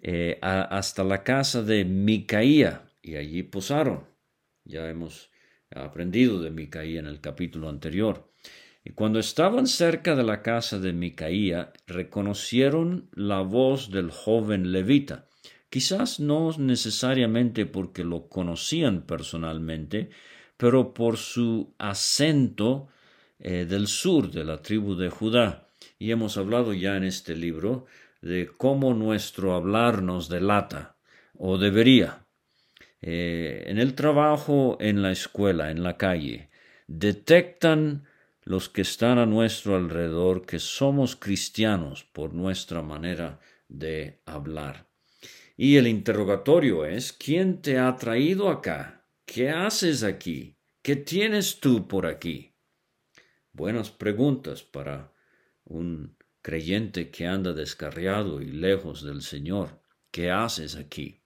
eh, 0.00 0.38
hasta 0.40 1.02
la 1.02 1.24
casa 1.24 1.62
de 1.62 1.84
Micaía, 1.84 2.82
y 3.02 3.16
allí 3.16 3.42
posaron. 3.42 4.04
Ya 4.64 4.88
hemos 4.88 5.30
aprendido 5.74 6.40
de 6.40 6.50
Micaía 6.50 7.00
en 7.00 7.06
el 7.06 7.20
capítulo 7.20 7.68
anterior. 7.68 8.30
Y 8.84 8.90
cuando 8.90 9.18
estaban 9.18 9.66
cerca 9.66 10.14
de 10.14 10.22
la 10.22 10.42
casa 10.42 10.78
de 10.78 10.92
Micaía, 10.92 11.72
reconocieron 11.86 13.10
la 13.12 13.40
voz 13.40 13.90
del 13.90 14.12
joven 14.12 14.70
levita. 14.70 15.27
Quizás 15.70 16.18
no 16.18 16.50
necesariamente 16.56 17.66
porque 17.66 18.04
lo 18.04 18.28
conocían 18.28 19.02
personalmente, 19.02 20.10
pero 20.56 20.94
por 20.94 21.18
su 21.18 21.74
acento 21.78 22.88
eh, 23.38 23.66
del 23.66 23.86
sur 23.86 24.30
de 24.30 24.44
la 24.44 24.62
tribu 24.62 24.94
de 24.94 25.10
Judá. 25.10 25.68
Y 25.98 26.10
hemos 26.10 26.36
hablado 26.36 26.72
ya 26.72 26.96
en 26.96 27.04
este 27.04 27.36
libro 27.36 27.86
de 28.22 28.48
cómo 28.56 28.94
nuestro 28.94 29.54
hablar 29.54 30.02
nos 30.02 30.28
delata, 30.28 30.96
o 31.36 31.58
debería. 31.58 32.26
Eh, 33.00 33.64
en 33.66 33.78
el 33.78 33.94
trabajo, 33.94 34.76
en 34.80 35.02
la 35.02 35.12
escuela, 35.12 35.70
en 35.70 35.82
la 35.82 35.96
calle, 35.96 36.50
detectan 36.88 38.04
los 38.42 38.68
que 38.68 38.80
están 38.80 39.18
a 39.18 39.26
nuestro 39.26 39.76
alrededor 39.76 40.46
que 40.46 40.58
somos 40.58 41.14
cristianos 41.14 42.04
por 42.04 42.32
nuestra 42.32 42.82
manera 42.82 43.38
de 43.68 44.22
hablar. 44.24 44.87
Y 45.58 45.76
el 45.76 45.86
interrogatorio 45.86 46.86
es, 46.86 47.12
¿quién 47.12 47.60
te 47.60 47.78
ha 47.78 47.94
traído 47.96 48.48
acá? 48.48 49.04
¿Qué 49.26 49.50
haces 49.50 50.02
aquí? 50.02 50.56
¿Qué 50.80 50.96
tienes 50.96 51.60
tú 51.60 51.86
por 51.86 52.06
aquí? 52.06 52.54
buenas 53.58 53.90
preguntas 53.90 54.62
para 54.62 55.12
un 55.64 56.16
creyente 56.42 57.10
que 57.10 57.26
anda 57.26 57.52
descarriado 57.52 58.40
y 58.40 58.52
lejos 58.52 59.02
del 59.02 59.20
Señor. 59.20 59.82
¿Qué 60.12 60.30
haces 60.30 60.76
aquí? 60.76 61.22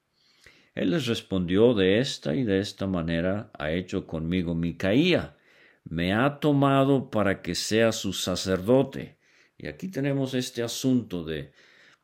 Él 0.75 0.91
les 0.91 1.07
respondió 1.07 1.75
de 1.75 2.01
esta 2.01 2.35
y 2.35 2.43
de 2.45 2.59
esta 2.59 2.87
manera 2.87 3.51
ha 3.59 3.71
hecho 3.71 4.07
conmigo 4.07 4.55
Micaía. 4.55 5.37
Me 5.85 6.15
ha 6.15 6.41
tomado 6.41 7.11
para 7.11 7.43
que 7.43 7.55
sea 7.55 7.93
su 7.93 8.15
sacerdote. 8.15 9.19
Y 9.59 9.67
aquí 9.67 9.89
tenemos 9.89 10.33
este 10.33 10.63
asunto 10.63 11.25
de, 11.25 11.53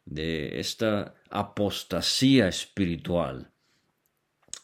de 0.09 0.59
esta 0.61 1.15
apostasía 1.31 2.49
espiritual, 2.49 3.51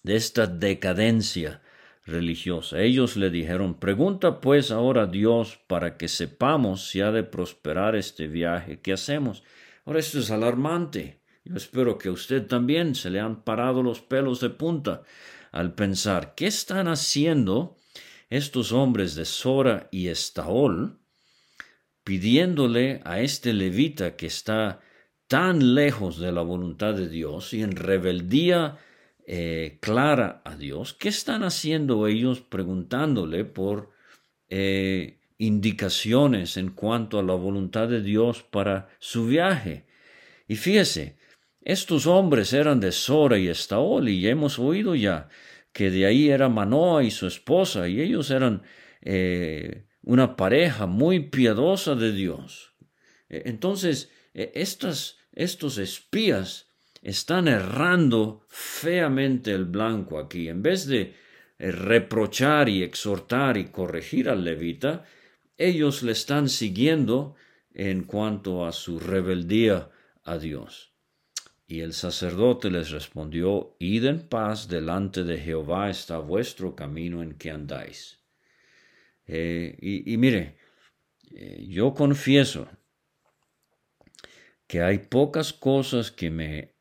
de 0.02 0.16
esta 0.16 0.46
decadencia 0.46 1.62
religiosa. 2.06 2.80
Ellos 2.80 3.16
le 3.16 3.30
dijeron, 3.30 3.78
pregunta 3.78 4.40
pues 4.40 4.70
ahora 4.70 5.02
a 5.02 5.06
Dios 5.06 5.58
para 5.66 5.96
que 5.96 6.08
sepamos 6.08 6.88
si 6.88 7.00
ha 7.00 7.10
de 7.10 7.22
prosperar 7.22 7.96
este 7.96 8.26
viaje 8.26 8.80
que 8.80 8.92
hacemos. 8.92 9.42
Ahora 9.84 10.00
esto 10.00 10.18
es 10.18 10.30
alarmante. 10.30 11.20
Yo 11.44 11.56
espero 11.56 11.98
que 11.98 12.08
a 12.08 12.12
usted 12.12 12.46
también 12.46 12.94
se 12.94 13.10
le 13.10 13.20
han 13.20 13.42
parado 13.42 13.82
los 13.82 14.00
pelos 14.00 14.40
de 14.40 14.50
punta 14.50 15.02
al 15.52 15.74
pensar, 15.74 16.34
¿qué 16.34 16.46
están 16.46 16.88
haciendo 16.88 17.76
estos 18.28 18.72
hombres 18.72 19.14
de 19.14 19.24
Sora 19.24 19.88
y 19.92 20.08
Estaol 20.08 20.98
pidiéndole 22.02 23.00
a 23.04 23.20
este 23.20 23.52
levita 23.52 24.16
que 24.16 24.26
está 24.26 24.80
tan 25.26 25.74
lejos 25.74 26.18
de 26.18 26.32
la 26.32 26.42
voluntad 26.42 26.94
de 26.94 27.08
Dios 27.08 27.54
y 27.54 27.62
en 27.62 27.76
rebeldía 27.76 28.78
eh, 29.26 29.78
clara 29.80 30.42
a 30.44 30.56
Dios, 30.56 30.92
¿qué 30.92 31.08
están 31.08 31.44
haciendo 31.44 32.06
ellos 32.06 32.40
preguntándole 32.40 33.44
por 33.44 33.90
eh, 34.48 35.18
indicaciones 35.38 36.56
en 36.58 36.70
cuanto 36.70 37.18
a 37.18 37.22
la 37.22 37.34
voluntad 37.34 37.88
de 37.88 38.02
Dios 38.02 38.42
para 38.42 38.88
su 38.98 39.26
viaje? 39.26 39.86
Y 40.46 40.56
fíjese, 40.56 41.16
estos 41.62 42.06
hombres 42.06 42.52
eran 42.52 42.80
de 42.80 42.92
Sora 42.92 43.38
y 43.38 43.48
Estaol 43.48 44.10
y 44.10 44.28
hemos 44.28 44.58
oído 44.58 44.94
ya 44.94 45.30
que 45.72 45.90
de 45.90 46.04
ahí 46.04 46.28
era 46.28 46.50
Manoa 46.50 47.02
y 47.02 47.10
su 47.10 47.26
esposa 47.26 47.88
y 47.88 48.02
ellos 48.02 48.30
eran 48.30 48.62
eh, 49.00 49.86
una 50.02 50.36
pareja 50.36 50.84
muy 50.86 51.20
piadosa 51.20 51.94
de 51.94 52.12
Dios. 52.12 52.74
Entonces, 53.30 54.12
estas, 54.34 55.16
estos 55.32 55.78
espías 55.78 56.66
están 57.02 57.48
errando 57.48 58.46
feamente 58.48 59.52
el 59.52 59.66
blanco 59.66 60.18
aquí. 60.18 60.48
En 60.48 60.62
vez 60.62 60.86
de 60.86 61.14
eh, 61.58 61.70
reprochar 61.70 62.68
y 62.68 62.82
exhortar 62.82 63.56
y 63.56 63.66
corregir 63.66 64.28
al 64.28 64.42
levita, 64.42 65.04
ellos 65.56 66.02
le 66.02 66.12
están 66.12 66.48
siguiendo 66.48 67.36
en 67.72 68.04
cuanto 68.04 68.66
a 68.66 68.72
su 68.72 68.98
rebeldía 68.98 69.90
a 70.24 70.38
Dios. 70.38 70.92
Y 71.66 71.80
el 71.80 71.92
sacerdote 71.92 72.70
les 72.70 72.90
respondió, 72.90 73.76
Id 73.78 74.04
en 74.04 74.28
paz 74.28 74.68
delante 74.68 75.24
de 75.24 75.38
Jehová 75.38 75.90
está 75.90 76.18
vuestro 76.18 76.74
camino 76.74 77.22
en 77.22 77.34
que 77.34 77.50
andáis. 77.50 78.18
Eh, 79.26 79.76
y, 79.80 80.16
mire, 80.18 80.58
eh, 81.34 81.64
yo 81.68 81.94
confieso 81.94 82.68
que 84.66 84.82
hay 84.82 84.98
pocas 84.98 85.52
cosas 85.52 86.10
que 86.10 86.30
me 86.30 86.74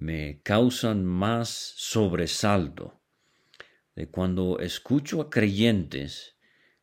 me 0.00 0.40
causan 0.42 1.04
más 1.04 1.48
sobresalto 1.48 3.00
de 3.96 4.08
cuando 4.08 4.60
escucho 4.60 5.20
a 5.20 5.28
creyentes 5.28 6.36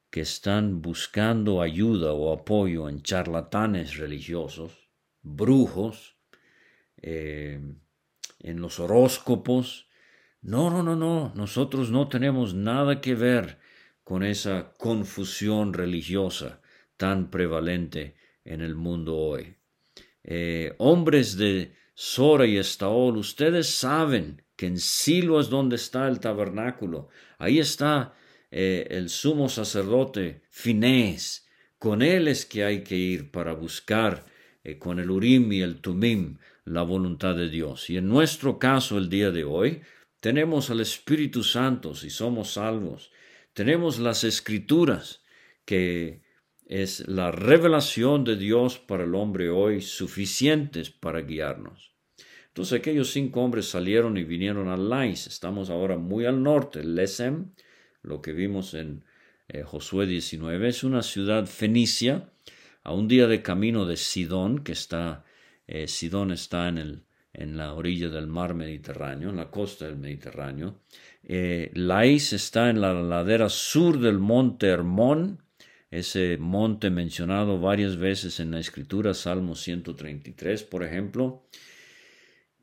que 0.10 0.22
están 0.22 0.82
buscando 0.82 1.62
ayuda 1.62 2.12
o 2.12 2.34
apoyo 2.34 2.90
en 2.90 3.02
charlatanes 3.04 3.98
religiosos, 3.98 4.90
brujos, 5.22 6.18
eh, 7.02 7.62
en 8.40 8.62
los 8.62 8.80
horóscopos. 8.80 9.88
No, 10.42 10.70
no, 10.70 10.84
no, 10.84 10.96
no, 10.96 11.32
nosotros 11.36 11.92
no 11.92 12.10
tenemos 12.10 12.54
nada 12.54 13.00
que 13.00 13.16
ver 13.16 13.60
con 14.04 14.24
esa 14.24 14.74
confusión 14.74 15.74
religiosa 15.74 16.62
tan 16.98 17.32
prevalente 17.32 18.16
en 18.44 18.62
el 18.62 18.76
mundo 18.76 19.18
hoy. 19.18 19.56
Eh, 20.28 20.74
hombres 20.80 21.38
de, 21.38 21.72
Sora 21.98 22.46
y 22.46 22.58
Estaol, 22.58 23.16
ustedes 23.16 23.70
saben 23.70 24.44
que 24.58 24.68
en 24.68 24.80
Silo 24.80 25.40
es 25.40 25.50
donde 25.50 25.78
está 25.78 26.10
el 26.10 26.20
tabernáculo. 26.20 27.08
Ahí 27.38 27.60
está 27.60 28.14
eh, 28.52 28.86
el 28.90 29.08
sumo 29.08 29.48
sacerdote 29.48 30.42
Finés. 30.50 31.48
Con 31.80 32.02
él 32.02 32.28
es 32.28 32.46
que 32.46 32.66
hay 32.66 32.84
que 32.84 32.98
ir 32.98 33.32
para 33.32 33.54
buscar 33.54 34.26
eh, 34.66 34.78
con 34.78 35.00
el 35.00 35.10
Urim 35.10 35.54
y 35.54 35.62
el 35.62 35.80
Tumim 35.80 36.38
la 36.66 36.82
voluntad 36.82 37.34
de 37.34 37.50
Dios. 37.50 37.90
Y 37.90 37.96
en 37.96 38.10
nuestro 38.10 38.60
caso 38.60 38.98
el 38.98 39.08
día 39.08 39.32
de 39.32 39.46
hoy 39.46 39.82
tenemos 40.20 40.70
al 40.70 40.82
Espíritu 40.82 41.44
Santo 41.44 41.96
si 41.96 42.10
somos 42.10 42.52
salvos. 42.52 43.10
Tenemos 43.54 44.00
las 44.00 44.26
escrituras 44.26 45.24
que 45.64 46.25
es 46.66 47.08
la 47.08 47.32
revelación 47.32 48.24
de 48.24 48.38
Dios 48.38 48.80
para 48.80 49.04
el 49.04 49.16
hombre 49.16 49.50
hoy 49.50 49.82
suficientes 49.82 50.90
para 50.90 51.22
guiarnos. 51.22 51.94
Entonces 52.48 52.80
aquellos 52.80 53.12
cinco 53.12 53.42
hombres 53.42 53.68
salieron 53.68 54.18
y 54.18 54.24
vinieron 54.24 54.70
a 54.70 54.78
Lais. 54.78 55.28
Estamos 55.28 55.70
ahora 55.70 55.98
muy 55.98 56.26
al 56.26 56.42
norte. 56.42 56.84
Lesem, 56.84 57.52
lo 58.02 58.22
que 58.22 58.32
vimos 58.32 58.74
en 58.74 59.04
eh, 59.48 59.64
Josué 59.64 60.08
19, 60.08 60.70
es 60.70 60.84
una 60.84 61.04
ciudad 61.04 61.46
fenicia 61.46 62.32
a 62.84 62.94
un 62.94 63.08
día 63.08 63.28
de 63.28 63.42
camino 63.42 63.86
de 63.86 63.98
Sidón, 63.98 64.64
que 64.64 64.72
está, 64.72 65.26
eh, 65.68 65.88
Sidón 65.88 66.32
está 66.32 66.68
en, 66.70 66.78
el, 66.78 67.04
en 67.34 67.58
la 67.58 67.74
orilla 67.74 68.10
del 68.10 68.28
mar 68.28 68.54
Mediterráneo, 68.54 69.30
en 69.30 69.36
la 69.36 69.52
costa 69.52 69.86
del 69.86 69.98
Mediterráneo. 69.98 70.80
Eh, 71.24 71.72
Lais 71.74 72.32
está 72.34 72.70
en 72.70 72.80
la 72.80 72.94
ladera 72.94 73.50
sur 73.50 74.00
del 74.00 74.20
monte 74.20 74.68
Hermón, 74.68 75.45
ese 75.92 76.38
monte 76.38 76.90
mencionado 76.90 77.60
varias 77.60 77.98
veces 77.98 78.40
en 78.40 78.52
la 78.52 78.60
escritura, 78.60 79.14
Salmo 79.14 79.56
133, 79.56 80.64
por 80.64 80.84
ejemplo. 80.84 81.48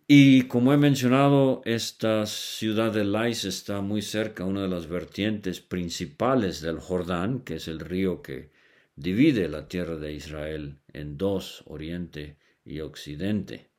Y 0.06 0.42
como 0.42 0.72
he 0.72 0.76
mencionado, 0.76 1.62
esta 1.64 2.26
ciudad 2.26 2.92
de 2.92 3.04
Lais 3.04 3.44
está 3.44 3.80
muy 3.80 4.02
cerca, 4.02 4.44
una 4.44 4.62
de 4.62 4.68
las 4.68 4.88
vertientes 4.88 5.60
principales 5.60 6.60
del 6.60 6.80
Jordán, 6.80 7.40
que 7.40 7.54
es 7.54 7.68
el 7.68 7.80
río 7.80 8.20
que 8.20 8.50
divide 8.96 9.48
la 9.48 9.68
tierra 9.68 9.96
de 9.96 10.12
Israel 10.12 10.80
en 10.92 11.16
dos, 11.16 11.62
oriente 11.66 12.36
y 12.64 12.80
occidente. 12.80 13.70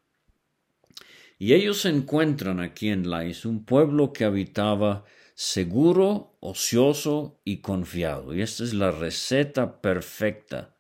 Y 1.38 1.54
ellos 1.54 1.82
se 1.82 1.90
encuentran 1.90 2.60
aquí 2.60 2.90
en 2.90 3.10
Lais 3.10 3.46
un 3.46 3.66
pueblo 3.66 4.14
que 4.14 4.24
habitaba 4.24 5.04
seguro, 5.36 6.38
ocioso 6.40 7.42
y 7.44 7.58
confiado. 7.58 8.34
Y 8.34 8.42
esta 8.42 8.64
es 8.64 8.74
la 8.74 8.92
receta 8.92 9.82
perfecta 9.82 10.78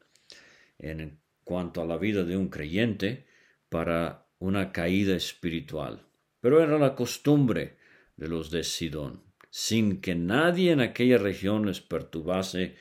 en 0.77 1.19
cuanto 1.43 1.81
a 1.81 1.85
la 1.85 1.97
vida 1.97 2.23
de 2.23 2.37
un 2.37 2.49
creyente 2.49 3.25
para 3.69 4.27
una 4.39 4.71
caída 4.71 5.15
espiritual. 5.15 6.05
Pero 6.39 6.61
era 6.61 6.77
la 6.77 6.95
costumbre 6.95 7.77
de 8.17 8.27
los 8.27 8.51
de 8.51 8.63
Sidón, 8.63 9.23
sin 9.49 10.01
que 10.01 10.15
nadie 10.15 10.71
en 10.71 10.81
aquella 10.81 11.17
región 11.17 11.65
les 11.65 11.81
perturbase, 11.81 12.75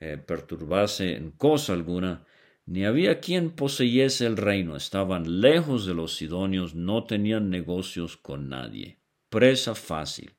eh, 0.00 0.16
perturbase 0.16 1.16
en 1.16 1.32
cosa 1.32 1.72
alguna, 1.72 2.26
ni 2.66 2.84
había 2.84 3.18
quien 3.18 3.50
poseyese 3.50 4.26
el 4.26 4.36
reino, 4.36 4.76
estaban 4.76 5.40
lejos 5.40 5.86
de 5.86 5.94
los 5.94 6.16
sidonios, 6.16 6.74
no 6.74 7.04
tenían 7.04 7.48
negocios 7.48 8.16
con 8.16 8.50
nadie. 8.50 9.00
Presa 9.30 9.74
fácil. 9.74 10.37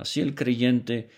Así 0.00 0.20
el 0.20 0.34
creyente 0.34 1.10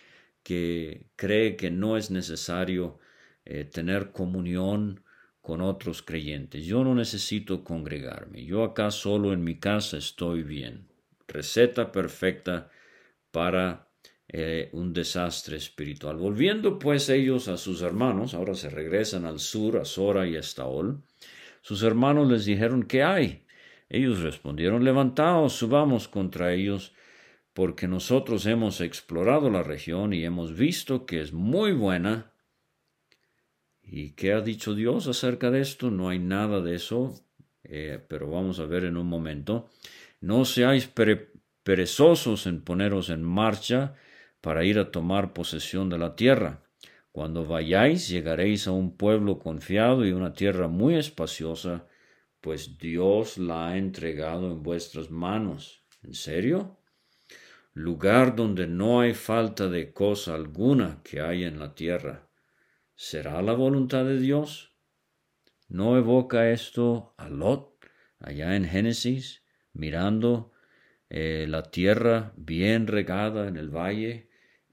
que 0.43 1.07
cree 1.15 1.57
que 1.57 1.71
no 1.71 1.97
es 1.97 2.11
necesario 2.11 2.99
eh, 3.45 3.65
tener 3.65 4.11
comunión 4.11 5.03
con 5.41 5.61
otros 5.61 6.03
creyentes. 6.03 6.65
Yo 6.65 6.83
no 6.83 6.95
necesito 6.95 7.63
congregarme. 7.63 8.45
Yo 8.45 8.65
acá 8.65 8.91
solo 8.91 9.33
en 9.33 9.45
mi 9.45 9.59
casa 9.59 9.99
estoy 9.99 10.43
bien. 10.43 10.89
Receta 11.29 11.93
perfecta 11.93 12.71
para 13.31 13.89
eh, 14.29 14.69
un 14.73 14.93
desastre 14.93 15.57
espiritual. 15.57 16.17
Volviendo 16.17 16.79
pues 16.79 17.09
ellos 17.09 17.47
a 17.47 17.57
sus 17.57 17.83
hermanos, 17.83 18.35
ahora 18.35 18.55
se 18.55 18.69
regresan 18.69 19.27
al 19.27 19.39
sur, 19.39 19.79
a 19.79 19.85
Sora 19.85 20.27
y 20.27 20.37
a 20.37 20.41
Estaol. 20.41 21.03
Sus 21.61 21.83
hermanos 21.85 22.29
les 22.29 22.45
dijeron, 22.45 22.83
¿qué 22.83 23.05
hay? 23.05 23.45
Ellos 23.89 24.21
respondieron, 24.21 24.85
levantaos, 24.85 25.53
subamos 25.53 26.09
contra 26.09 26.53
ellos 26.53 26.93
porque 27.53 27.87
nosotros 27.87 28.47
hemos 28.47 28.81
explorado 28.81 29.51
la 29.51 29.63
región 29.63 30.13
y 30.13 30.25
hemos 30.25 30.57
visto 30.57 31.05
que 31.05 31.21
es 31.21 31.33
muy 31.33 31.73
buena. 31.73 32.33
¿Y 33.83 34.13
qué 34.13 34.33
ha 34.33 34.41
dicho 34.41 34.75
Dios 34.75 35.07
acerca 35.07 35.51
de 35.51 35.61
esto? 35.61 35.91
No 35.91 36.09
hay 36.09 36.19
nada 36.19 36.61
de 36.63 36.77
eso, 36.77 37.27
eh, 37.65 38.03
pero 38.09 38.31
vamos 38.31 38.59
a 38.59 38.67
ver 38.67 38.85
en 38.85 38.97
un 38.97 39.07
momento. 39.07 39.69
No 40.21 40.45
seáis 40.45 40.91
perezosos 41.63 42.47
en 42.47 42.63
poneros 42.63 43.11
en 43.11 43.23
marcha 43.23 43.95
para 44.41 44.65
ir 44.65 44.79
a 44.79 44.91
tomar 44.91 45.35
posesión 45.35 45.91
de 45.91 45.99
la 45.99 46.17
tierra. 46.17 46.63
Cuando 47.11 47.45
vayáis 47.45 48.09
llegaréis 48.09 48.67
a 48.67 48.73
un 48.73 48.97
pueblo 48.97 49.39
confiado 49.39 50.07
y 50.07 50.13
una 50.13 50.33
tierra 50.33 50.69
muy 50.69 50.95
espaciosa, 50.95 51.87
pues 52.41 52.79
Dios 52.79 53.37
la 53.37 53.69
ha 53.69 53.77
entregado 53.77 54.51
en 54.51 54.63
vuestras 54.63 55.11
manos. 55.11 55.85
¿En 56.03 56.15
serio? 56.15 56.79
Lugar 57.75 58.37
donde 58.37 58.67
no 58.67 59.01
hay 59.01 59.15
falta 59.15 59.69
de 59.69 59.93
cosa 59.93 60.35
alguna 60.35 61.01
que 61.03 61.21
haya 61.21 61.49
en 61.49 61.59
la 61.59 61.75
tierra. 61.75 62.29
¿Será 62.95 63.41
la 63.43 63.55
voluntad 63.55 64.05
de 64.05 64.19
Dios? 64.19 64.77
¿No 65.69 65.97
evoca 65.97 66.51
esto 66.51 67.15
a 67.17 67.29
Lot 67.29 67.73
allá 68.19 68.57
en 68.57 68.67
Génesis, 68.67 69.43
mirando 69.73 70.53
eh, 71.09 71.47
la 71.49 71.71
tierra 71.71 72.33
bien 72.37 72.87
regada 72.87 73.49
en 73.49 73.57
el 73.57 73.71
valle 73.71 74.29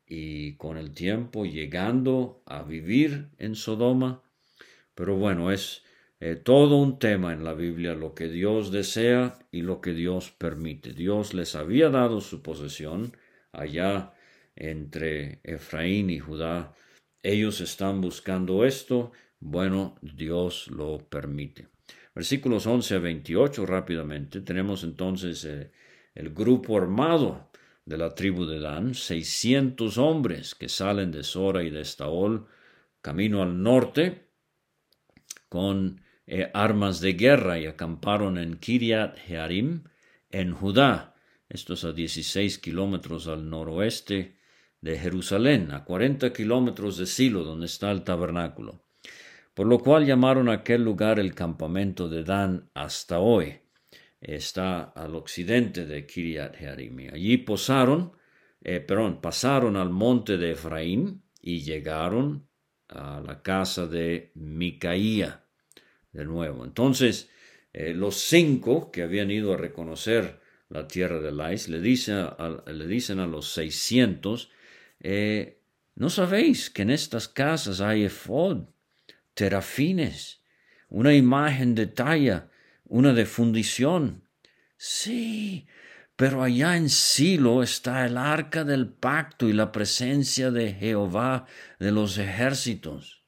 y 0.06 0.58
con 0.58 0.78
el 0.78 0.92
tiempo 0.94 1.46
llegando 1.46 2.44
a 2.46 2.64
vivir 2.64 3.30
en 3.38 3.56
Sodoma? 3.56 4.24
Pero 4.94 5.16
bueno, 5.16 5.52
es 5.52 5.84
eh, 6.22 6.36
todo 6.36 6.78
un 6.78 7.00
tema 7.00 7.32
en 7.34 7.44
la 7.44 7.54
Biblia, 7.54 7.94
lo 7.96 8.14
que 8.14 8.28
Dios 8.28 8.72
desea 8.72 9.40
y 9.52 9.62
lo 9.62 9.80
que 9.80 9.94
Dios 9.94 10.32
permite. 10.32 10.94
Dios 10.94 11.34
les 11.34 11.56
había 11.56 11.90
dado 11.90 12.20
su 12.20 12.42
posesión 12.42 13.14
allá 13.54 14.14
entre 14.56 15.40
Efraín 15.44 16.10
y 16.10 16.20
Judá. 16.20 16.74
Ellos 17.24 17.62
están 17.62 18.02
buscando 18.02 18.66
esto, 18.66 19.12
bueno, 19.40 19.96
Dios 20.02 20.68
lo 20.68 20.98
permite. 20.98 21.68
Versículos 22.14 22.68
11 22.68 22.96
a 22.96 23.00
28 23.00 23.66
rápidamente. 23.66 24.42
Tenemos 24.42 24.84
entonces 24.84 25.46
eh, 25.46 25.72
el 26.16 26.32
grupo 26.32 26.78
armado 26.78 27.50
de 27.86 27.98
la 27.98 28.14
tribu 28.14 28.46
de 28.46 28.60
Dan, 28.60 28.94
600 28.94 29.98
hombres 29.98 30.54
que 30.54 30.68
salen 30.68 31.12
de 31.12 31.24
Sora 31.24 31.64
y 31.64 31.70
de 31.70 31.82
Estaol, 31.82 32.46
camino 33.02 33.42
al 33.42 33.64
norte, 33.64 34.28
con 35.48 36.02
eh, 36.32 36.52
armas 36.54 37.02
de 37.02 37.14
guerra 37.14 37.58
y 37.58 37.66
acamparon 37.66 38.38
en 38.38 38.58
Kiriat 38.58 39.18
Jearim, 39.18 39.86
en 40.30 40.54
Judá, 40.54 41.16
estos 41.50 41.84
a 41.86 41.92
16 41.92 42.60
kilómetros 42.60 43.28
al 43.28 43.50
noroeste 43.50 44.38
de 44.80 45.00
Jerusalén, 45.00 45.72
a 45.72 45.84
40 45.84 46.32
kilómetros 46.32 46.98
de 46.98 47.08
Silo, 47.08 47.44
donde 47.44 47.66
está 47.66 47.90
el 47.90 48.04
tabernáculo. 48.04 48.84
Por 49.56 49.66
lo 49.66 49.80
cual 49.80 50.06
llamaron 50.06 50.50
aquel 50.50 50.84
lugar 50.84 51.20
el 51.20 51.34
campamento 51.34 52.08
de 52.08 52.24
Dan 52.24 52.70
hasta 52.76 53.18
hoy. 53.18 53.62
Está 54.22 54.84
al 54.84 55.16
occidente 55.16 55.88
de 55.88 56.06
Kiriat 56.06 56.58
Jearim. 56.58 57.10
Allí 57.12 57.38
posaron, 57.38 58.12
eh, 58.62 58.82
perdón, 58.82 59.20
pasaron 59.20 59.76
al 59.76 59.90
monte 59.90 60.38
de 60.38 60.52
Efraín 60.52 61.24
y 61.42 61.62
llegaron 61.62 62.48
a 62.88 63.20
la 63.20 63.42
casa 63.42 63.88
de 63.88 64.32
Micaía 64.36 65.49
de 66.12 66.26
nuevo. 66.26 66.66
Entonces, 66.66 67.30
eh, 67.74 67.94
los 67.94 68.16
cinco 68.16 68.92
que 68.92 69.04
habían 69.04 69.32
ido 69.32 69.54
a 69.54 69.58
reconocer 69.58 70.40
la 70.70 70.88
tierra 70.88 71.20
de 71.20 71.32
Lais 71.32 71.68
le, 71.68 71.80
le 71.80 72.88
dicen 72.88 73.20
a 73.20 73.28
los 73.28 73.54
seiscientos, 73.54 74.52
eh, 75.00 75.62
¿no 75.96 76.10
sabéis 76.10 76.70
que 76.70 76.84
en 76.84 76.92
estas 76.92 77.28
casas 77.28 77.82
hay 77.82 78.04
efod, 78.06 78.66
terafines, 79.34 80.42
una 80.90 81.14
imagen 81.14 81.76
de 81.76 81.88
talla, 81.88 82.50
una 82.86 83.14
de 83.14 83.26
fundición? 83.26 84.28
Sí, 84.78 85.68
pero 86.16 86.44
allá 86.44 86.76
en 86.76 86.90
Silo 86.90 87.64
está 87.64 88.06
el 88.06 88.18
arca 88.18 88.64
del 88.64 88.88
pacto 88.88 89.48
y 89.48 89.54
la 89.54 89.72
presencia 89.72 90.52
de 90.52 90.74
Jehová 90.74 91.46
de 91.80 91.92
los 91.92 92.18
ejércitos. 92.18 93.19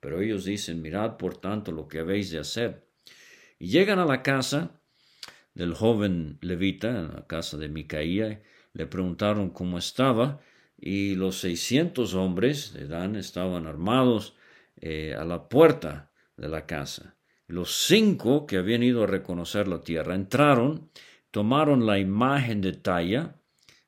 Pero 0.00 0.20
ellos 0.20 0.44
dicen, 0.44 0.82
mirad 0.82 1.16
por 1.16 1.36
tanto 1.36 1.72
lo 1.72 1.88
que 1.88 2.00
habéis 2.00 2.30
de 2.30 2.38
hacer. 2.38 2.86
Y 3.58 3.68
llegan 3.68 3.98
a 3.98 4.06
la 4.06 4.22
casa 4.22 4.80
del 5.54 5.74
joven 5.74 6.38
levita, 6.40 6.88
en 6.88 7.14
la 7.14 7.26
casa 7.26 7.56
de 7.56 7.68
Micaía, 7.68 8.42
le 8.72 8.86
preguntaron 8.86 9.50
cómo 9.50 9.78
estaba, 9.78 10.40
y 10.80 11.16
los 11.16 11.40
seiscientos 11.40 12.14
hombres 12.14 12.72
de 12.72 12.86
Dan 12.86 13.16
estaban 13.16 13.66
armados 13.66 14.36
eh, 14.80 15.16
a 15.18 15.24
la 15.24 15.48
puerta 15.48 16.12
de 16.36 16.48
la 16.48 16.66
casa. 16.66 17.16
Los 17.48 17.86
cinco 17.86 18.46
que 18.46 18.58
habían 18.58 18.84
ido 18.84 19.02
a 19.02 19.08
reconocer 19.08 19.66
la 19.66 19.80
tierra 19.80 20.14
entraron, 20.14 20.90
tomaron 21.32 21.86
la 21.86 21.98
imagen 21.98 22.60
de 22.60 22.74
talla. 22.74 23.40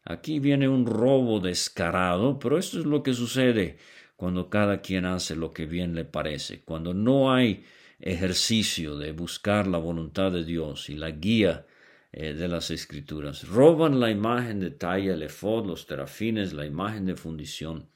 Aquí 0.03 0.41
viene 0.41 0.69
un 0.69 0.87
robo 0.87 1.39
descarado, 1.39 2.41
pero 2.41 2.59
esto 2.59 2.81
es 2.81 2.87
lo 2.87 3.05
que 3.05 3.15
sucede 3.15 3.79
cuando 4.21 4.51
cada 4.51 4.83
quien 4.83 5.07
hace 5.07 5.35
lo 5.35 5.55
que 5.55 5.65
bien 5.65 5.95
le 5.95 6.05
parece, 6.05 6.61
cuando 6.61 6.93
no 6.93 7.33
hay 7.33 7.65
ejercicio 8.01 8.99
de 8.99 9.13
buscar 9.13 9.67
la 9.67 9.79
voluntad 9.79 10.31
de 10.31 10.45
Dios 10.45 10.91
y 10.91 10.95
la 10.95 11.11
guía 11.11 11.65
eh, 12.13 12.35
de 12.35 12.47
las 12.47 12.71
escrituras. 12.71 13.49
Roban 13.49 13.99
la 13.99 14.11
imagen 14.11 14.61
de 14.61 14.73
talla, 14.73 15.15
el 15.15 15.23
efod, 15.23 15.65
los 15.65 15.87
terafines, 15.87 16.53
la 16.53 16.67
imagen 16.67 17.07
de 17.07 17.17
fundición. 17.17 17.87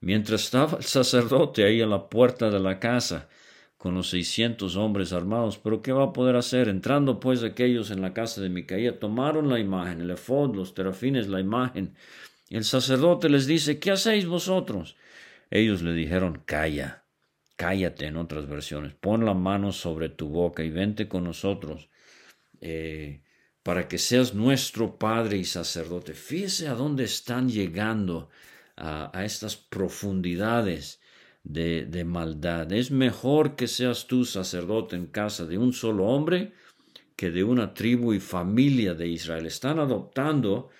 Mientras 0.00 0.44
estaba 0.44 0.76
el 0.76 0.84
sacerdote 0.84 1.64
ahí 1.64 1.80
a 1.80 1.86
la 1.86 2.10
puerta 2.10 2.50
de 2.50 2.60
la 2.60 2.78
casa, 2.78 3.30
con 3.78 3.94
los 3.94 4.10
seiscientos 4.10 4.76
hombres 4.76 5.14
armados, 5.14 5.56
pero 5.56 5.80
¿qué 5.80 5.92
va 5.92 6.04
a 6.04 6.12
poder 6.12 6.36
hacer? 6.36 6.68
Entrando 6.68 7.20
pues 7.20 7.42
aquellos 7.42 7.90
en 7.90 8.02
la 8.02 8.12
casa 8.12 8.42
de 8.42 8.50
Micaía, 8.50 9.00
tomaron 9.00 9.48
la 9.48 9.58
imagen, 9.58 10.02
el 10.02 10.10
efod, 10.10 10.54
los 10.54 10.74
terafines, 10.74 11.26
la 11.26 11.40
imagen. 11.40 11.94
El 12.50 12.64
sacerdote 12.64 13.30
les 13.30 13.46
dice, 13.46 13.78
¿qué 13.78 13.92
hacéis 13.92 14.26
vosotros? 14.26 14.94
Ellos 15.50 15.82
le 15.82 15.94
dijeron, 15.94 16.42
calla, 16.44 17.04
cállate 17.56 18.06
en 18.06 18.16
otras 18.16 18.46
versiones, 18.46 18.94
pon 18.94 19.24
la 19.24 19.34
mano 19.34 19.72
sobre 19.72 20.08
tu 20.08 20.28
boca 20.28 20.62
y 20.62 20.70
vente 20.70 21.08
con 21.08 21.24
nosotros 21.24 21.88
eh, 22.60 23.22
para 23.62 23.88
que 23.88 23.98
seas 23.98 24.34
nuestro 24.34 24.98
Padre 24.98 25.38
y 25.38 25.44
sacerdote. 25.44 26.14
Fíjese 26.14 26.68
a 26.68 26.74
dónde 26.74 27.04
están 27.04 27.48
llegando 27.48 28.30
a, 28.76 29.24
estas 29.24 29.56
profundidades 29.56 31.00
de, 31.42 31.84
de 31.84 32.04
maldad. 32.04 32.72
Es 32.72 32.90
mejor 32.90 33.56
que 33.56 33.66
seas 33.66 34.06
tú 34.06 34.24
sacerdote 34.24 34.96
en 34.96 35.06
casa 35.06 35.46
de 35.46 35.58
un 35.58 35.72
solo 35.72 36.06
hombre 36.06 36.52
que 37.16 37.30
de 37.30 37.42
una 37.42 37.74
tribu 37.74 38.14
y 38.14 38.20
familia 38.20 38.94
de 38.94 39.08
Israel. 39.08 39.46
Están 39.46 39.80
adoptando 39.80 40.70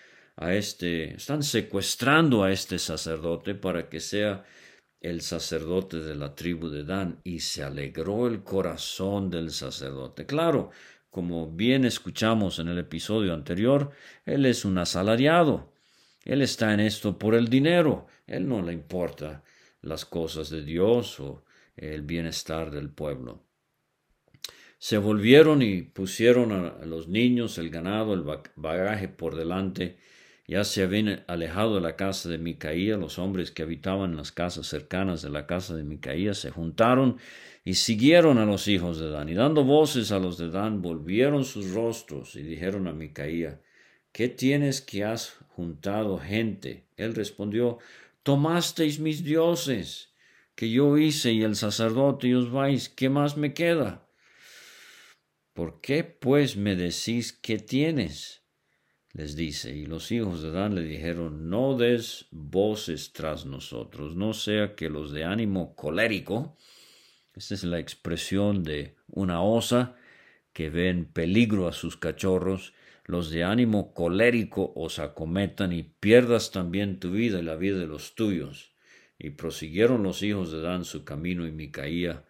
a 0.41 0.55
este, 0.55 1.17
están 1.17 1.43
secuestrando 1.43 2.45
a 2.45 2.53
este 2.53 2.79
sacerdote 2.79 3.57
para 3.57 3.89
que 3.89 3.99
sea 3.99 4.45
el 5.01 5.21
sacerdote 5.21 5.99
de 5.99 6.15
la 6.15 6.35
tribu 6.35 6.69
de 6.69 6.85
Dan, 6.85 7.21
y 7.25 7.41
se 7.41 7.63
alegró 7.63 8.27
el 8.29 8.43
corazón 8.43 9.31
del 9.31 9.51
sacerdote. 9.51 10.27
Claro, 10.27 10.71
como 11.11 11.51
bien 11.51 11.85
escuchamos 11.85 12.61
en 12.61 12.69
el 12.69 12.79
episodio 12.79 13.35
anterior, 13.35 13.91
él 14.25 14.47
es 14.47 14.65
un 14.65 14.79
asalariado. 14.79 15.73
Él 16.25 16.43
está 16.43 16.73
en 16.73 16.81
esto 16.81 17.19
por 17.19 17.35
el 17.35 17.49
dinero. 17.49 18.07
Él 18.27 18.49
no 18.49 18.63
le 18.63 18.73
importa 18.73 19.43
las 19.83 20.05
cosas 20.05 20.51
de 20.51 20.63
Dios 20.63 21.19
o 21.21 21.45
el 21.77 22.03
bienestar 22.03 22.71
del 22.71 22.91
pueblo. 22.91 23.45
Se 24.79 24.99
volvieron 24.99 25.63
y 25.63 25.83
pusieron 25.83 26.53
a 26.53 26.85
los 26.85 27.09
niños, 27.09 27.59
el 27.59 27.71
ganado, 27.71 28.15
el 28.15 28.25
bagaje 28.55 29.09
por 29.09 29.35
delante. 29.35 29.99
Ya 30.49 30.65
se 30.65 30.83
habían 30.83 31.25
alejado 31.27 31.75
de 31.75 31.83
la 31.83 31.95
casa 31.95 32.31
de 32.31 32.39
Micaía, 32.39 32.97
los 32.97 33.19
hombres 33.19 33.51
que 33.51 33.63
habitaban 33.63 34.13
en 34.13 34.17
las 34.17 34.33
casas 34.33 34.67
cercanas 34.67 35.21
de 35.21 35.29
la 35.29 35.47
casa 35.47 35.77
de 35.77 35.85
Micaía 35.85 36.33
se 36.33 36.51
juntaron 36.51 37.19
y 37.67 37.75
siguieron 37.75 38.39
a 38.39 38.47
los 38.47 38.67
hijos 38.67 38.99
de 38.99 39.11
Dan. 39.11 39.29
Y 39.29 39.35
dando 39.35 39.63
voces 39.65 40.11
a 40.11 40.19
los 40.19 40.39
de 40.39 40.49
Dan, 40.49 40.81
volvieron 40.81 41.45
sus 41.45 41.75
rostros 41.75 42.35
y 42.35 42.43
dijeron 42.43 42.89
a 42.89 42.95
Micaía, 42.95 43.61
¿qué 44.11 44.31
tienes 44.31 44.81
que 44.81 45.05
has 45.05 45.37
juntado 45.49 46.19
gente? 46.19 46.87
Él 46.97 47.15
respondió, 47.15 47.79
tomasteis 48.23 49.01
mis 49.01 49.23
dioses 49.23 50.15
que 50.55 50.71
yo 50.71 50.97
hice 50.97 51.31
y 51.31 51.43
el 51.43 51.57
sacerdote 51.57 52.29
y 52.29 52.33
os 52.33 52.51
vais, 52.51 52.89
¿qué 52.89 53.11
más 53.11 53.37
me 53.37 53.53
queda? 53.53 54.09
¿Por 55.53 55.83
qué 55.83 56.05
pues 56.05 56.57
me 56.57 56.75
decís 56.75 57.35
qué 57.35 57.59
tienes? 57.59 58.48
Les 59.19 59.35
dice, 59.35 59.75
y 59.75 59.85
los 59.87 60.13
hijos 60.13 60.43
de 60.43 60.53
Dan 60.53 60.77
le 60.77 60.83
dijeron, 60.83 61.51
no 61.51 61.77
des 61.77 62.27
voces 62.31 63.13
tras 63.13 63.47
nosotros, 63.47 64.15
no 64.15 64.33
sea 64.33 64.77
que 64.77 64.89
los 64.89 65.11
de 65.11 65.25
ánimo 65.25 65.75
colérico, 65.75 66.57
esta 67.35 67.55
es 67.55 67.65
la 67.65 67.81
expresión 67.81 68.63
de 68.63 68.95
una 69.09 69.43
osa 69.43 69.97
que 70.53 70.71
ve 70.71 70.89
en 70.89 71.05
peligro 71.05 71.67
a 71.67 71.73
sus 71.73 71.97
cachorros, 71.97 72.75
los 73.07 73.31
de 73.31 73.43
ánimo 73.43 73.93
colérico 73.93 74.73
os 74.77 75.01
acometan 75.01 75.73
y 75.73 75.83
pierdas 75.83 76.53
también 76.53 77.01
tu 77.01 77.11
vida 77.11 77.41
y 77.41 77.43
la 77.43 77.57
vida 77.57 77.79
de 77.79 77.89
los 77.89 78.15
tuyos. 78.15 78.73
Y 79.19 79.31
prosiguieron 79.31 80.05
los 80.05 80.23
hijos 80.23 80.53
de 80.53 80.61
Dan 80.61 80.85
su 80.85 81.05
camino 81.05 81.45
y 81.45 81.51
Micaía, 81.51 82.25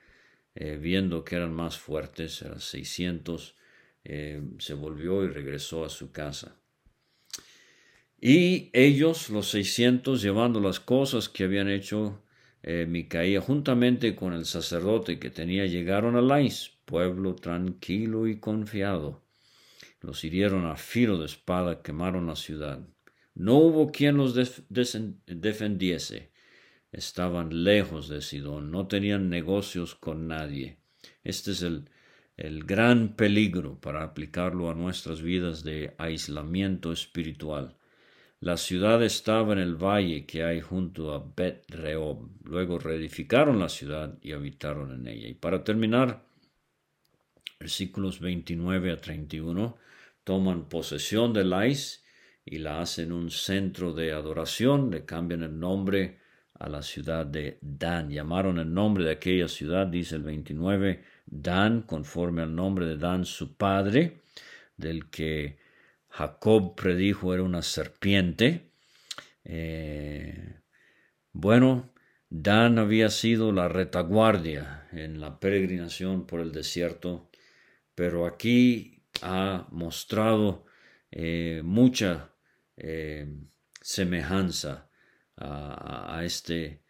eh, 0.54 0.78
viendo 0.80 1.22
que 1.22 1.36
eran 1.36 1.52
más 1.52 1.78
fuertes, 1.78 2.40
eran 2.40 2.60
seiscientos, 2.60 3.56
eh, 4.04 4.40
se 4.58 4.72
volvió 4.72 5.22
y 5.24 5.28
regresó 5.28 5.84
a 5.84 5.90
su 5.90 6.12
casa. 6.12 6.58
Y 8.20 8.70
ellos, 8.72 9.30
los 9.30 9.48
seiscientos, 9.48 10.22
llevando 10.22 10.60
las 10.60 10.80
cosas 10.80 11.28
que 11.28 11.44
habían 11.44 11.68
hecho 11.68 12.20
eh, 12.64 12.84
Micaía, 12.88 13.40
juntamente 13.40 14.16
con 14.16 14.32
el 14.32 14.44
sacerdote 14.44 15.20
que 15.20 15.30
tenía, 15.30 15.66
llegaron 15.66 16.16
a 16.16 16.20
Lais, 16.20 16.72
pueblo 16.84 17.36
tranquilo 17.36 18.26
y 18.26 18.40
confiado. 18.40 19.22
Los 20.00 20.24
hirieron 20.24 20.66
a 20.66 20.76
filo 20.76 21.18
de 21.18 21.26
espada, 21.26 21.82
quemaron 21.82 22.26
la 22.26 22.34
ciudad. 22.34 22.80
No 23.34 23.54
hubo 23.58 23.92
quien 23.92 24.16
los 24.16 24.34
defendiese 24.68 26.32
estaban 26.90 27.64
lejos 27.64 28.08
de 28.08 28.20
Sidón, 28.20 28.72
no 28.72 28.88
tenían 28.88 29.28
negocios 29.28 29.94
con 29.94 30.26
nadie. 30.26 30.78
Este 31.22 31.52
es 31.52 31.62
el, 31.62 31.88
el 32.36 32.64
gran 32.64 33.14
peligro 33.14 33.80
para 33.80 34.02
aplicarlo 34.02 34.70
a 34.70 34.74
nuestras 34.74 35.22
vidas 35.22 35.62
de 35.62 35.94
aislamiento 35.98 36.92
espiritual. 36.92 37.76
La 38.40 38.56
ciudad 38.56 39.02
estaba 39.02 39.52
en 39.52 39.58
el 39.58 39.74
valle 39.74 40.24
que 40.24 40.44
hay 40.44 40.60
junto 40.60 41.12
a 41.12 41.32
Bet 41.36 41.68
Reob. 41.70 42.28
Luego 42.44 42.78
reedificaron 42.78 43.58
la 43.58 43.68
ciudad 43.68 44.16
y 44.22 44.30
habitaron 44.30 44.92
en 44.92 45.08
ella. 45.08 45.26
Y 45.26 45.34
para 45.34 45.64
terminar, 45.64 46.24
versículos 47.58 48.20
29 48.20 48.92
a 48.92 48.96
31, 48.96 49.76
toman 50.22 50.68
posesión 50.68 51.32
de 51.32 51.44
Lais 51.44 52.04
y 52.44 52.58
la 52.58 52.80
hacen 52.80 53.12
un 53.12 53.30
centro 53.30 53.92
de 53.92 54.12
adoración, 54.12 54.90
le 54.92 55.04
cambian 55.04 55.42
el 55.42 55.58
nombre 55.58 56.20
a 56.54 56.68
la 56.68 56.82
ciudad 56.82 57.26
de 57.26 57.58
Dan. 57.60 58.08
Llamaron 58.08 58.60
el 58.60 58.72
nombre 58.72 59.04
de 59.04 59.10
aquella 59.10 59.48
ciudad, 59.48 59.88
dice 59.88 60.14
el 60.14 60.22
29, 60.22 61.02
Dan, 61.26 61.82
conforme 61.82 62.42
al 62.42 62.54
nombre 62.54 62.86
de 62.86 62.96
Dan, 62.98 63.24
su 63.24 63.56
padre, 63.56 64.22
del 64.76 65.10
que 65.10 65.58
Jacob 66.10 66.74
predijo 66.74 67.34
era 67.34 67.42
una 67.42 67.62
serpiente. 67.62 68.70
Eh, 69.44 70.60
bueno, 71.32 71.92
Dan 72.30 72.78
había 72.78 73.08
sido 73.08 73.52
la 73.52 73.68
retaguardia 73.68 74.86
en 74.92 75.20
la 75.20 75.40
peregrinación 75.40 76.26
por 76.26 76.40
el 76.40 76.52
desierto, 76.52 77.30
pero 77.94 78.26
aquí 78.26 79.02
ha 79.22 79.66
mostrado 79.70 80.66
eh, 81.10 81.62
mucha 81.64 82.34
eh, 82.76 83.34
semejanza 83.80 84.90
a, 85.36 86.22
este, 86.24 86.82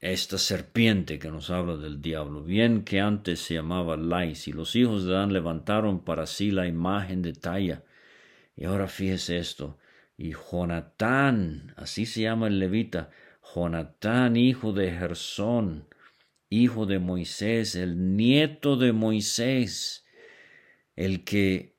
esta 0.00 0.38
serpiente 0.38 1.18
que 1.18 1.30
nos 1.30 1.50
habla 1.50 1.76
del 1.76 2.00
diablo, 2.00 2.42
bien 2.42 2.84
que 2.84 3.00
antes 3.00 3.40
se 3.40 3.54
llamaba 3.54 3.96
Lais, 3.96 4.46
y 4.46 4.52
los 4.52 4.76
hijos 4.76 5.04
de 5.04 5.12
Dan 5.12 5.32
levantaron 5.32 6.04
para 6.04 6.26
sí 6.26 6.50
la 6.50 6.66
imagen 6.66 7.22
de 7.22 7.32
talla. 7.32 7.84
Y 8.56 8.64
ahora 8.64 8.86
fíjese 8.86 9.38
esto, 9.38 9.78
y 10.16 10.32
Jonatán, 10.32 11.74
así 11.76 12.06
se 12.06 12.22
llama 12.22 12.46
el 12.46 12.58
levita, 12.58 13.10
Jonatán, 13.54 14.36
hijo 14.36 14.72
de 14.72 14.90
Gersón, 14.92 15.88
hijo 16.50 16.86
de 16.86 16.98
Moisés, 16.98 17.74
el 17.74 18.16
nieto 18.16 18.76
de 18.76 18.92
Moisés, 18.92 20.04
el 20.96 21.24
que 21.24 21.76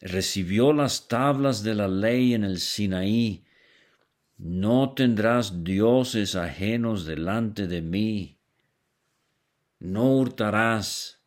recibió 0.00 0.72
las 0.72 1.08
tablas 1.08 1.62
de 1.62 1.74
la 1.74 1.88
ley 1.88 2.34
en 2.34 2.44
el 2.44 2.58
Sinaí, 2.58 3.44
no 4.42 4.94
tendrás 4.94 5.64
dioses 5.64 6.34
ajenos 6.34 7.04
delante 7.04 7.66
de 7.66 7.82
mí, 7.82 8.38
no 9.78 10.16
hurtarás. 10.16 11.20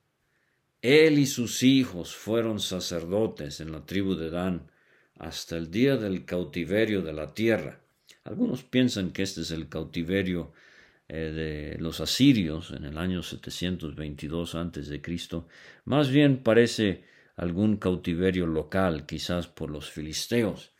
Él 0.82 1.19
y 1.19 1.28
sus 1.28 1.62
hijos 1.62 2.15
fueron 2.15 2.60
sacerdotes 2.60 3.62
en 3.62 3.71
la 3.71 3.86
tribu 3.86 4.15
de 4.15 4.32
Dan 4.32 4.69
hasta 5.19 5.58
el 5.58 5.69
día 5.69 5.95
del 5.95 6.26
cautiverio 6.26 7.04
de 7.04 7.13
la 7.13 7.34
tierra. 7.34 7.80
Algunos 8.23 8.63
piensan 8.63 9.12
que 9.12 9.21
este 9.21 9.41
es 9.41 9.52
el 9.52 9.69
cautiverio 9.69 10.52
eh, 11.08 11.76
de 11.76 11.78
los 11.80 12.02
asirios 12.02 12.71
en 12.71 12.84
el 12.86 12.97
año 12.97 13.21
722 13.21 14.56
a.C. 14.56 15.02
Más 15.86 16.10
bien 16.10 16.41
parece 16.41 17.04
algún 17.36 17.78
cautiverio 17.78 18.47
local, 18.47 19.06
quizás 19.06 19.47
por 19.47 19.69
los 19.69 19.91
filisteos. 19.91 20.72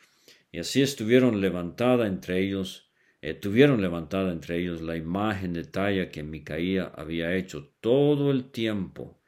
Y 0.54 0.60
así 0.60 0.84
estuvieron 0.84 1.42
levantada 1.42 2.06
entre 2.06 2.40
ellos, 2.40 2.88
eh, 3.24 3.34
tuvieron 3.34 3.82
levantada 3.82 4.32
entre 4.32 4.60
ellos 4.60 4.82
la 4.82 4.96
imagen 4.96 5.52
de 5.52 5.64
talla 5.64 6.12
que 6.12 6.22
Micaía 6.22 6.92
había 6.96 7.36
hecho 7.36 7.74
todo 7.82 8.30
el 8.30 8.52
tiempo 8.52 9.20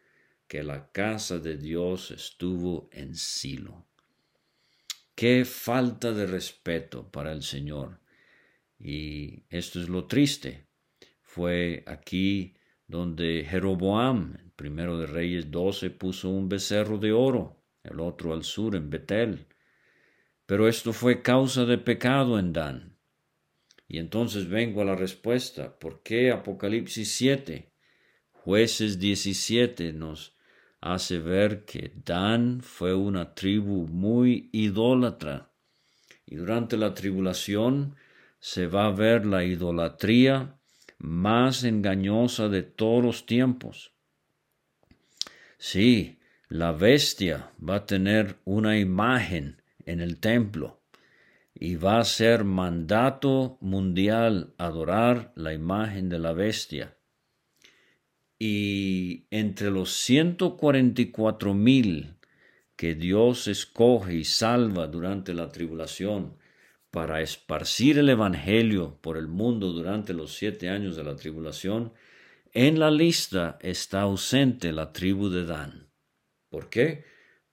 que 0.47 0.61
la 0.61 0.91
casa 0.91 1.39
de 1.39 1.57
Dios 1.57 2.11
estuvo 2.11 2.89
en 2.91 3.15
Silo. 3.15 3.87
Qué 5.15 5.45
falta 5.45 6.13
de 6.13 6.27
respeto 6.27 7.09
para 7.09 7.31
el 7.31 7.41
Señor. 7.41 7.99
Y 8.77 9.45
esto 9.49 9.81
es 9.81 9.89
lo 9.89 10.05
triste. 10.05 10.67
Fue 11.23 11.83
aquí 11.87 12.55
donde 12.85 13.43
Jeroboam, 13.49 14.51
primero 14.55 14.99
de 14.99 15.07
Reyes 15.07 15.49
12, 15.49 15.89
puso 15.89 16.29
un 16.29 16.49
becerro 16.49 16.99
de 16.99 17.13
oro, 17.13 17.63
el 17.81 17.99
otro 17.99 18.31
al 18.31 18.43
sur 18.43 18.75
en 18.75 18.91
Betel. 18.91 19.47
Pero 20.45 20.67
esto 20.67 20.93
fue 20.93 21.21
causa 21.21 21.65
de 21.65 21.77
pecado 21.77 22.37
en 22.37 22.53
Dan. 22.53 22.97
Y 23.87 23.99
entonces 23.99 24.47
vengo 24.47 24.81
a 24.81 24.85
la 24.85 24.95
respuesta. 24.95 25.77
¿Por 25.79 26.01
qué 26.03 26.31
Apocalipsis 26.31 27.11
7, 27.13 27.71
jueces 28.31 28.99
17 28.99 29.93
nos 29.93 30.35
hace 30.81 31.19
ver 31.19 31.65
que 31.65 31.91
Dan 32.03 32.61
fue 32.61 32.93
una 32.93 33.33
tribu 33.33 33.87
muy 33.87 34.49
idólatra? 34.51 35.51
Y 36.25 36.35
durante 36.35 36.77
la 36.77 36.93
tribulación 36.93 37.95
se 38.39 38.67
va 38.67 38.87
a 38.87 38.91
ver 38.91 39.25
la 39.25 39.43
idolatría 39.43 40.59
más 40.97 41.63
engañosa 41.63 42.49
de 42.49 42.63
todos 42.63 43.03
los 43.03 43.25
tiempos. 43.25 43.93
Sí, 45.57 46.19
la 46.47 46.71
bestia 46.71 47.51
va 47.57 47.77
a 47.77 47.85
tener 47.85 48.37
una 48.45 48.77
imagen 48.77 49.61
en 49.85 50.01
el 50.01 50.19
templo 50.19 50.81
y 51.53 51.75
va 51.75 51.99
a 51.99 52.05
ser 52.05 52.43
mandato 52.43 53.57
mundial 53.61 54.53
adorar 54.57 55.31
la 55.35 55.53
imagen 55.53 56.09
de 56.09 56.19
la 56.19 56.33
bestia. 56.33 56.97
Y 58.37 59.27
entre 59.31 59.71
los 59.71 59.91
144 59.91 61.53
mil 61.53 62.17
que 62.75 62.93
Dios 62.95 63.47
escoge 63.47 64.15
y 64.15 64.25
salva 64.25 64.87
durante 64.87 65.33
la 65.33 65.49
tribulación, 65.49 66.37
para 66.95 67.21
esparcir 67.21 67.97
el 67.97 68.07
Evangelio 68.07 68.99
por 69.01 69.17
el 69.17 69.27
mundo 69.27 69.73
durante 69.73 70.13
los 70.13 70.33
siete 70.33 70.69
años 70.69 70.95
de 70.95 71.03
la 71.03 71.17
tribulación, 71.17 71.91
en 72.53 72.79
la 72.79 72.89
lista 72.89 73.59
está 73.61 74.03
ausente 74.03 74.71
la 74.71 74.93
tribu 74.93 75.27
de 75.27 75.43
Dan. 75.43 75.89
¿Por 76.49 76.69
qué? 76.69 77.03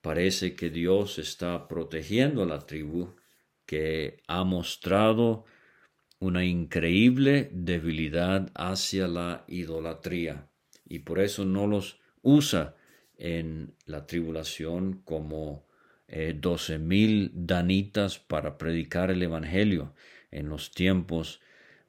Parece 0.03 0.53
que 0.53 0.69
Dios 0.69 1.17
está 1.17 1.69
protegiendo 1.69 2.43
a 2.43 2.45
la 2.45 2.59
tribu 2.59 3.15
que 3.65 4.21
ha 4.27 4.43
mostrado 4.43 5.45
una 6.19 6.43
increíble 6.43 7.49
debilidad 7.53 8.51
hacia 8.53 9.07
la 9.07 9.45
idolatría 9.47 10.49
y 10.85 10.99
por 10.99 11.21
eso 11.21 11.45
no 11.45 11.67
los 11.67 12.01
usa 12.21 12.75
en 13.15 13.77
la 13.85 14.05
tribulación 14.05 15.01
como 15.05 15.69
eh, 16.09 16.35
doce 16.37 16.79
mil 16.79 17.31
danitas 17.33 18.19
para 18.19 18.57
predicar 18.57 19.09
el 19.09 19.23
Evangelio 19.23 19.95
en 20.31 20.49
los 20.49 20.71
tiempos 20.71 21.39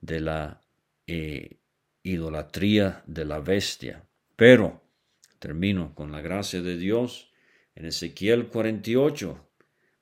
de 0.01 0.21
la 0.21 0.61
eh, 1.09 1.59
idolatría 2.05 3.03
de 3.09 3.25
la 3.25 3.41
bestia. 3.41 4.07
Pero, 4.37 4.85
termino 5.41 5.97
con 5.97 6.13
la 6.13 6.21
gracia 6.21 6.63
de 6.63 6.77
Dios, 6.77 7.34
en 7.75 7.87
Ezequiel 7.87 8.49
48, 8.49 9.51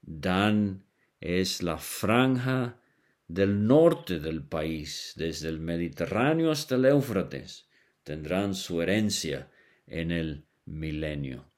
Dan 0.02 0.84
es 1.20 1.62
la 1.62 1.78
franja 1.78 2.80
del 3.28 3.66
norte 3.66 4.18
del 4.18 4.42
país, 4.42 5.14
desde 5.16 5.48
el 5.48 5.60
Mediterráneo 5.60 6.50
hasta 6.50 6.74
el 6.74 6.84
Éufrates, 6.84 7.68
tendrán 8.02 8.54
su 8.54 8.82
herencia 8.82 9.50
en 9.86 10.10
el 10.10 10.44
milenio. 10.64 11.50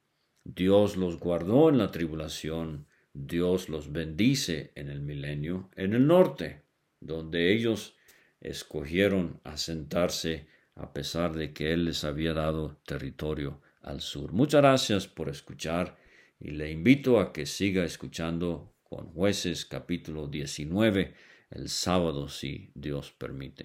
Dios 0.44 0.96
los 0.96 1.18
guardó 1.18 1.70
en 1.70 1.78
la 1.78 1.90
tribulación, 1.90 2.86
Dios 3.12 3.68
los 3.68 3.92
bendice 3.92 4.72
en 4.74 4.90
el 4.90 5.00
milenio, 5.00 5.70
en 5.74 5.94
el 5.94 6.06
norte, 6.06 6.62
donde 7.00 7.52
ellos 7.52 7.96
escogieron 8.40 9.40
asentarse 9.42 10.46
a 10.74 10.92
pesar 10.92 11.34
de 11.34 11.52
que 11.52 11.72
Él 11.72 11.86
les 11.86 12.04
había 12.04 12.34
dado 12.34 12.80
territorio 12.84 13.62
al 13.82 14.00
sur. 14.00 14.32
Muchas 14.32 14.60
gracias 14.60 15.08
por 15.08 15.28
escuchar 15.28 15.96
y 16.44 16.50
le 16.50 16.70
invito 16.70 17.18
a 17.20 17.32
que 17.32 17.46
siga 17.46 17.84
escuchando 17.84 18.74
con 18.82 19.06
jueces 19.14 19.64
capítulo 19.64 20.28
19 20.28 21.14
el 21.50 21.68
sábado 21.70 22.28
si 22.28 22.70
Dios 22.74 23.12
permite. 23.12 23.64